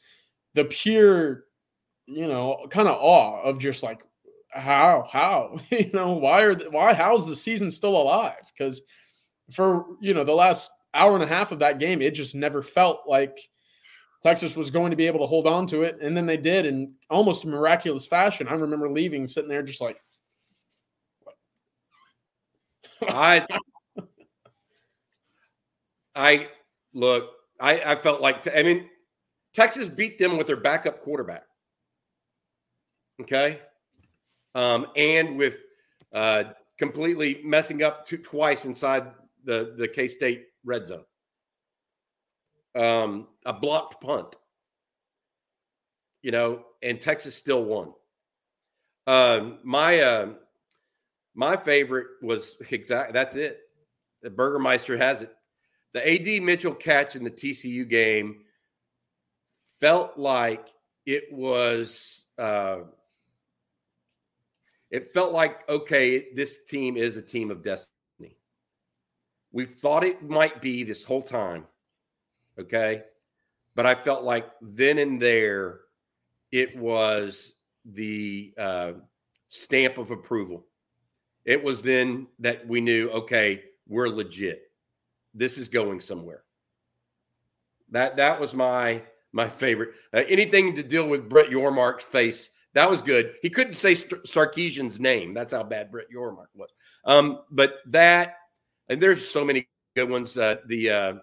[0.53, 1.45] the pure,
[2.05, 4.01] you know, kind of awe of just like
[4.51, 8.51] how how you know why are the, why how's the season still alive?
[8.57, 8.81] Because
[9.51, 12.61] for you know the last hour and a half of that game, it just never
[12.61, 13.37] felt like
[14.23, 16.65] Texas was going to be able to hold on to it, and then they did
[16.65, 18.47] in almost miraculous fashion.
[18.47, 20.01] I remember leaving, sitting there, just like,
[23.01, 23.45] I,
[26.15, 26.47] I
[26.93, 27.29] look,
[27.59, 28.89] I, I felt like I mean,
[29.53, 31.43] Texas beat them with their backup quarterback.
[33.21, 33.59] Okay,
[34.55, 35.57] um, and with
[36.13, 36.45] uh,
[36.77, 39.11] completely messing up twice inside
[39.47, 41.03] the the K State red zone
[42.77, 44.35] um, a blocked punt,
[46.21, 47.93] you know, and Texas still won.
[49.07, 50.29] Um, my uh,
[51.33, 53.13] my favorite was exact.
[53.13, 53.61] That's it.
[54.21, 55.33] The Burgermeister has it.
[55.93, 58.43] The AD Mitchell catch in the TCU game
[59.79, 60.67] felt like
[61.05, 62.25] it was.
[62.37, 62.79] Uh,
[64.91, 67.96] it felt like okay, this team is a team of destiny.
[69.51, 71.65] We've thought it might be this whole time
[72.59, 73.03] Okay.
[73.75, 75.81] But I felt like then and there,
[76.51, 77.53] it was
[77.85, 78.93] the uh,
[79.47, 80.65] stamp of approval.
[81.45, 84.63] It was then that we knew, okay, we're legit.
[85.33, 86.43] This is going somewhere.
[87.91, 89.91] That that was my my favorite.
[90.13, 93.35] Uh, anything to deal with Brett Yormark's face, that was good.
[93.41, 95.33] He couldn't say St- Sarkisian's name.
[95.33, 96.69] That's how bad Brett Yormark was.
[97.05, 98.35] Um, but that,
[98.89, 100.37] and there's so many good ones.
[100.37, 101.13] Uh, the uh,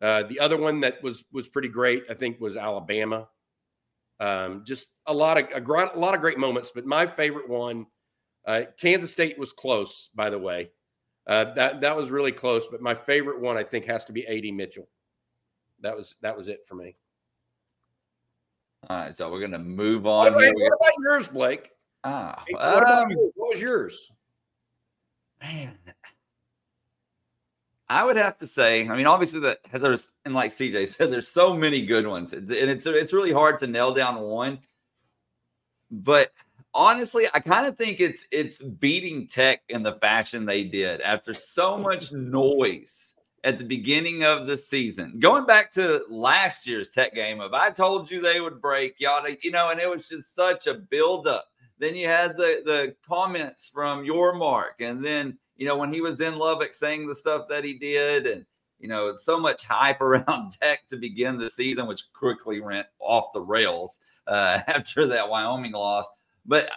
[0.00, 3.28] Uh, the other one that was was pretty great, I think, was Alabama.
[4.20, 7.48] Um, just a lot of a, gr- a lot of great moments, but my favorite
[7.48, 7.86] one,
[8.46, 10.70] uh, Kansas State was close, by the way.
[11.26, 14.24] Uh, that that was really close, but my favorite one I think has to be
[14.28, 14.52] A.D.
[14.52, 14.88] Mitchell.
[15.80, 16.96] That was that was it for me.
[18.88, 20.32] All right, so we're gonna move on.
[20.32, 21.70] What, about, what about yours, Blake?
[22.04, 23.32] Ah, what, um, yours?
[23.34, 24.12] what was yours?
[25.40, 25.76] man,
[27.90, 28.86] I would have to say.
[28.86, 32.50] I mean, obviously, that there's and like CJ said, there's so many good ones, and
[32.50, 34.58] it's it's really hard to nail down one.
[35.90, 36.32] But
[36.74, 41.32] honestly, I kind of think it's it's beating Tech in the fashion they did after
[41.32, 43.14] so much noise
[43.44, 45.18] at the beginning of the season.
[45.18, 49.36] Going back to last year's Tech game, of I told you they would break, yada,
[49.42, 51.46] you know, and it was just such a buildup.
[51.78, 56.20] Then you had the the comments from Yormark, and then you know when he was
[56.20, 58.46] in Lubbock saying the stuff that he did, and
[58.78, 63.32] you know so much hype around Tech to begin the season, which quickly went off
[63.34, 66.06] the rails uh, after that Wyoming loss.
[66.46, 66.70] But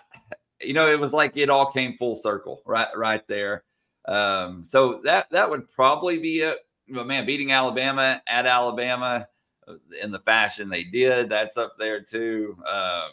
[0.60, 3.64] you know it was like it all came full circle right right there.
[4.08, 6.58] Um, so that that would probably be it.
[6.90, 9.28] But man, beating Alabama at Alabama
[9.68, 12.58] uh, in the fashion they did, that's up there too.
[12.60, 13.12] Um,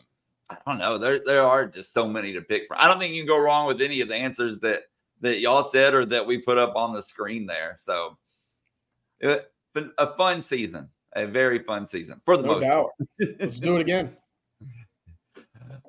[0.50, 0.96] I don't know.
[0.96, 2.78] There there are just so many to pick from.
[2.80, 4.84] I don't think you can go wrong with any of the answers that
[5.20, 7.74] that y'all said or that we put up on the screen there.
[7.78, 8.16] So
[9.20, 12.90] it, been a fun season, a very fun season for the No most doubt.
[12.98, 13.36] part.
[13.40, 14.16] Let's do it again.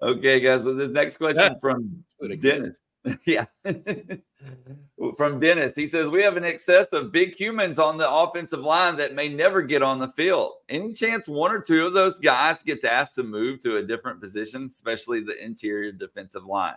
[0.02, 0.64] Okay, guys.
[0.64, 2.62] So this next question from it again.
[2.62, 2.82] Dennis.
[3.26, 3.46] yeah.
[5.18, 5.74] from Dennis.
[5.76, 9.30] He says, We have an excess of big humans on the offensive line that may
[9.30, 10.54] never get on the field.
[10.68, 14.20] Any chance one or two of those guys gets asked to move to a different
[14.20, 16.76] position, especially the interior defensive line?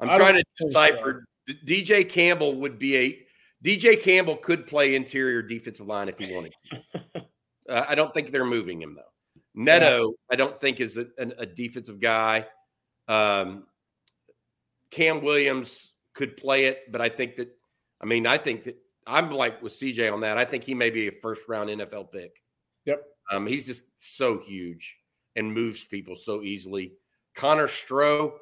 [0.00, 0.92] I'm I trying to don't so.
[0.92, 1.24] decipher.
[1.66, 3.26] DJ Campbell would be a
[3.64, 6.82] DJ Campbell could play interior defensive line if he wanted to.
[7.68, 9.02] uh, I don't think they're moving him though.
[9.54, 12.46] Neto, I don't think is a, a defensive guy.
[13.08, 13.64] Um,
[14.90, 17.48] Cam Williams could play it, but I think that
[18.00, 18.76] I mean I think that
[19.06, 20.38] I'm like with CJ on that.
[20.38, 22.32] I think he may be a first round NFL pick.
[22.84, 23.02] Yep.
[23.32, 24.96] Um, he's just so huge
[25.34, 26.92] and moves people so easily.
[27.34, 28.32] Connor Stroh,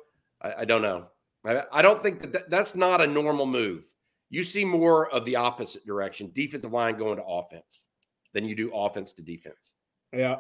[0.41, 1.07] I, I don't know.
[1.47, 3.87] I, I don't think that, that that's not a normal move.
[4.31, 7.85] You see more of the opposite direction, defensive line going to offense,
[8.33, 9.75] than you do offense to defense.
[10.13, 10.37] Yeah.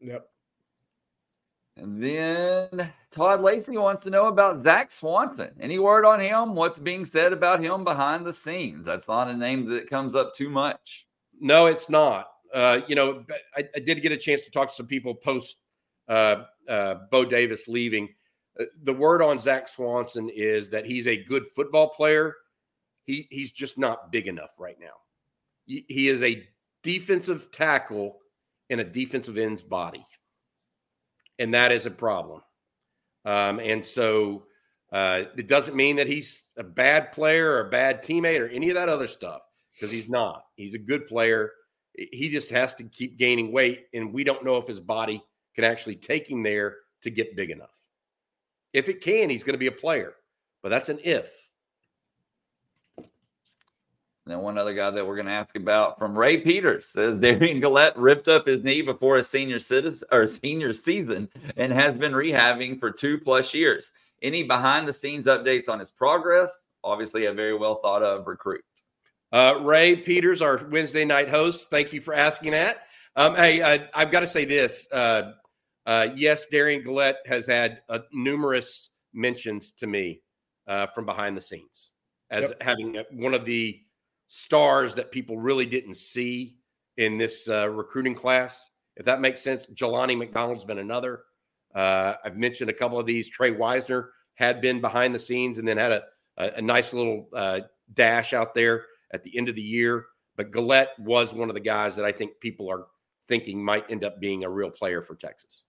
[0.00, 0.28] Yep.
[1.78, 5.54] And then Todd Lacey wants to know about Zach Swanson.
[5.60, 6.54] Any word on him?
[6.54, 8.86] What's being said about him behind the scenes?
[8.86, 11.06] That's not a name that comes up too much.
[11.38, 12.28] No, it's not.
[12.54, 15.56] Uh, you know, I, I did get a chance to talk to some people post
[16.08, 18.08] uh, uh, Bo Davis leaving.
[18.58, 22.34] Uh, the word on Zach Swanson is that he's a good football player.
[23.04, 24.94] He he's just not big enough right now.
[25.66, 26.46] He, is a
[26.84, 28.18] defensive tackle
[28.70, 30.04] in a defensive end's body,
[31.38, 32.40] and that is a problem.
[33.24, 34.44] Um, and so
[34.92, 38.68] uh, it doesn't mean that he's a bad player or a bad teammate or any
[38.68, 39.42] of that other stuff
[39.74, 40.44] because he's not.
[40.54, 41.52] He's a good player.
[41.94, 45.22] He just has to keep gaining weight, and we don't know if his body
[45.54, 47.75] can actually take him there to get big enough.
[48.76, 50.12] If it can, he's going to be a player,
[50.62, 51.30] but that's an if.
[52.98, 53.06] And
[54.26, 57.62] then one other guy that we're going to ask about from Ray Peters says Derion
[57.62, 62.12] Gullette ripped up his knee before his senior citizen or senior season and has been
[62.12, 63.94] rehabbing for two plus years.
[64.20, 66.66] Any behind the scenes updates on his progress?
[66.84, 68.62] Obviously, a very well thought of recruit.
[69.32, 72.88] Uh, Ray Peters, our Wednesday night host, thank you for asking that.
[73.16, 74.86] Um, hey, I, I've got to say this.
[74.92, 75.32] Uh,
[75.86, 80.20] uh, yes, Derion Gullette has had uh, numerous mentions to me
[80.66, 81.92] uh, from behind the scenes
[82.30, 82.62] as Yep.
[82.62, 83.80] having uh, one of the
[84.26, 86.56] stars that people really didn't see
[86.96, 88.68] in this uh, recruiting class.
[88.96, 91.22] If that makes sense, Jelani McDonald's been another.
[91.74, 93.28] Uh, I've mentioned a couple of these.
[93.28, 96.02] Tre Wisner had been behind the scenes and then had a,
[96.38, 97.60] a, a nice little uh,
[97.94, 100.06] dash out there at the end of the year.
[100.36, 102.86] But Gullette was one of the guys that I think people are
[103.28, 105.64] thinking might end up being a real player for Texas.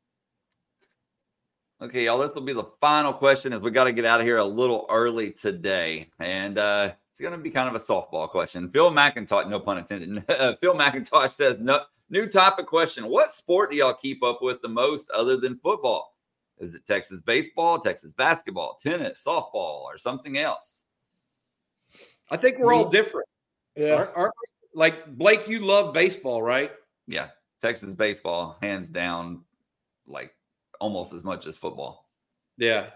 [1.79, 4.25] Okay, y'all, this will be the final question as we got to get out of
[4.25, 6.09] here a little early today.
[6.19, 8.67] And uh, it's going to be kind of a softball question.
[8.71, 10.25] Phil McIntosh, no pun intended.
[10.59, 13.05] Phil McIntosh says, no, new topic question.
[13.07, 16.15] What sport do y'all keep up with the most other than football?
[16.57, 20.85] Is it Texas baseball, Texas basketball, tennis, softball, or something else?
[22.31, 23.27] I think we're all different.
[23.75, 23.93] Yeah.
[23.93, 24.79] Aren't, aren't we?
[24.79, 26.71] Like Blake, you love baseball, right?
[27.05, 27.27] Yeah,
[27.61, 29.43] Texas baseball, hands down,
[30.07, 30.33] like
[30.79, 32.09] almost as much as football.
[32.57, 32.87] Yeah.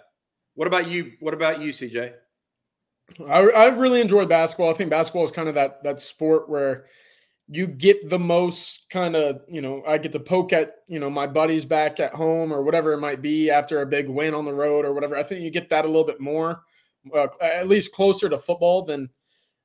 [0.56, 1.14] What about you?
[1.20, 2.14] What about you, CJ?
[3.28, 4.72] I, I really enjoy basketball.
[4.72, 6.86] I think basketball is kind of that that sport where
[7.48, 11.10] you get the most kind of you know I get to poke at you know
[11.10, 14.46] my buddies back at home or whatever it might be after a big win on
[14.46, 15.18] the road or whatever.
[15.18, 16.64] I think you get that a little bit more,
[17.14, 19.10] uh, at least closer to football than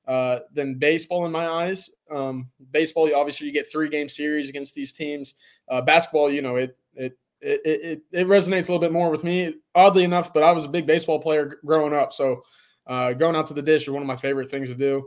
[0.06, 1.90] uh, than baseball in my eyes.
[2.10, 5.34] Um, baseball, obviously, you get three game series against these teams.
[5.68, 9.24] Uh, basketball, you know, it it it, it it resonates a little bit more with
[9.24, 10.32] me, oddly enough.
[10.32, 12.42] But I was a big baseball player growing up, so
[12.86, 15.06] uh, going out to the dish is one of my favorite things to do.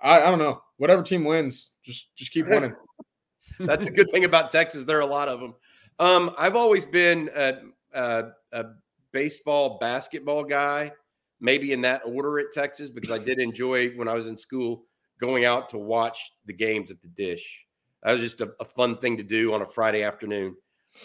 [0.00, 2.74] I, I don't know, whatever team wins, just just keep winning.
[3.58, 4.84] That's a good thing about Texas.
[4.84, 5.54] There are a lot of them.
[5.98, 7.58] Um, I've always been a,
[7.92, 8.64] a, a,
[9.10, 10.92] baseball, basketball guy,
[11.40, 14.84] maybe in that order at Texas, because I did enjoy when I was in school
[15.20, 17.64] going out to watch the games at the dish.
[18.02, 20.56] That was just a, a fun thing to do on a Friday afternoon.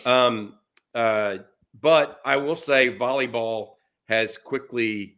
[0.05, 0.59] Um,
[0.95, 1.37] uh,
[1.81, 3.75] but I will say volleyball
[4.07, 5.17] has quickly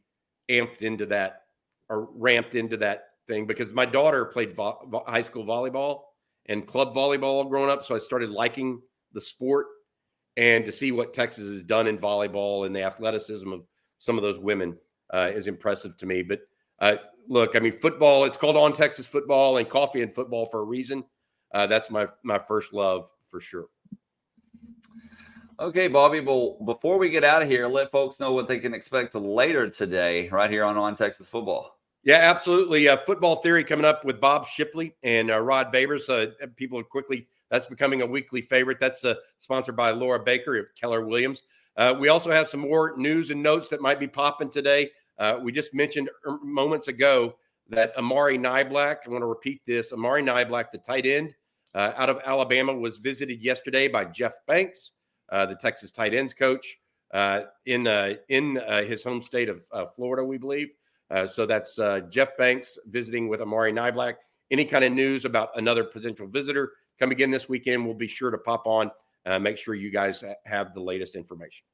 [0.50, 1.44] amped into that
[1.90, 6.02] or ramped into that thing because my daughter played vo- high school volleyball
[6.48, 7.84] and club volleyball growing up.
[7.84, 8.82] So I started liking
[9.14, 9.68] the sport
[10.38, 13.64] and to see what Texas has done in volleyball and the athleticism of
[14.00, 14.78] some of those women
[15.12, 16.22] uh, is impressive to me.
[16.22, 16.42] But
[16.80, 16.98] uh,
[17.28, 20.66] look, I mean, football, it's called on Texas football and coffee and football for a
[20.66, 21.04] reason.
[21.54, 23.68] Uh, that's my, my first love for sure.
[25.58, 26.20] Okay, Bobby.
[26.20, 29.70] Well, before we get out of here, let folks know what they can expect later
[29.70, 31.80] today, right here on On Texas Football.
[32.04, 32.90] Yeah, absolutely.
[32.90, 36.10] Uh, football theory coming up with Bob Shipley and uh, Rod Babers.
[36.10, 38.80] Uh, people are quickly that's becoming a weekly favorite.
[38.82, 41.44] That's uh, sponsored by Laura Baker of Keller Williams.
[41.78, 44.92] Uh, we also have some more news and notes that might be popping today.
[45.20, 47.38] Uh, we just mentioned er, moments ago
[47.70, 48.98] that Amari Niblack.
[49.08, 51.34] I want to repeat this: Amari Niblack, the tight end
[51.74, 54.92] out of Alabama, was visited yesterday by Jeff Banks.
[55.30, 56.78] Uh, the Texas tight ends coach
[57.14, 60.70] uh, in uh, in his home state of Florida, we believe.
[61.28, 64.16] so that's Jeff Banks visiting with Amari Niblack.
[64.52, 68.32] Any kind of news about another potential visitor come again this weekend, we'll be sure
[68.32, 68.92] to pop on.
[69.42, 71.66] make sure you guys have the latest information.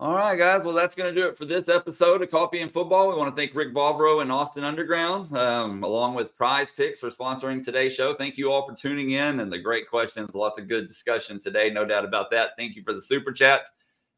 [0.00, 0.60] All right, guys.
[0.64, 3.08] Well, that's going to do it for this episode of Coffee and Football.
[3.08, 7.10] We want to thank Rick Vavro and Austin Underground, um, along with Prize Picks, for
[7.10, 8.12] sponsoring today's show.
[8.12, 10.34] Thank you all for tuning in and the great questions.
[10.34, 12.50] Lots of good discussion today, no doubt about that.
[12.58, 13.70] Thank you for the super chats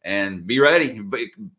[0.02, 0.98] and be ready.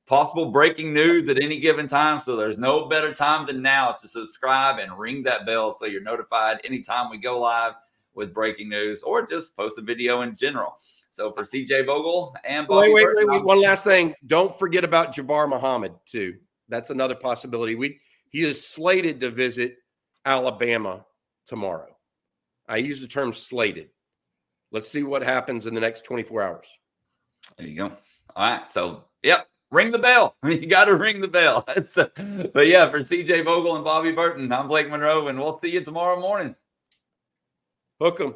[0.07, 2.19] Possible breaking news at any given time.
[2.19, 6.01] So there's no better time than now to subscribe and ring that bell so you're
[6.01, 7.73] notified anytime we go live
[8.15, 10.75] with breaking news or just post a video in general.
[11.17, 14.13] So for CJ Vogel and Bobby wait, wait, wait, wait, one last thing.
[14.27, 16.35] Don't forget about Jabbar Muhammad too.
[16.69, 17.73] That's another possibility.
[17.73, 17.99] We
[18.29, 19.77] he is slated to visit
[20.25, 21.03] Alabama
[21.47, 21.87] tomorrow.
[22.69, 23.89] I use the term slated.
[24.71, 26.67] Let's see what happens in the next 24 hours.
[27.57, 27.91] There you go.
[28.35, 28.69] All right.
[28.69, 29.47] So, yep.
[29.71, 30.35] Ring the bell.
[30.45, 31.63] You got to ring the bell.
[31.65, 35.83] but yeah, for CJ Vogel and Bobby Burton, I'm Blake Monroe, and we'll see you
[35.83, 36.55] tomorrow morning.
[37.99, 38.35] Hook 'em.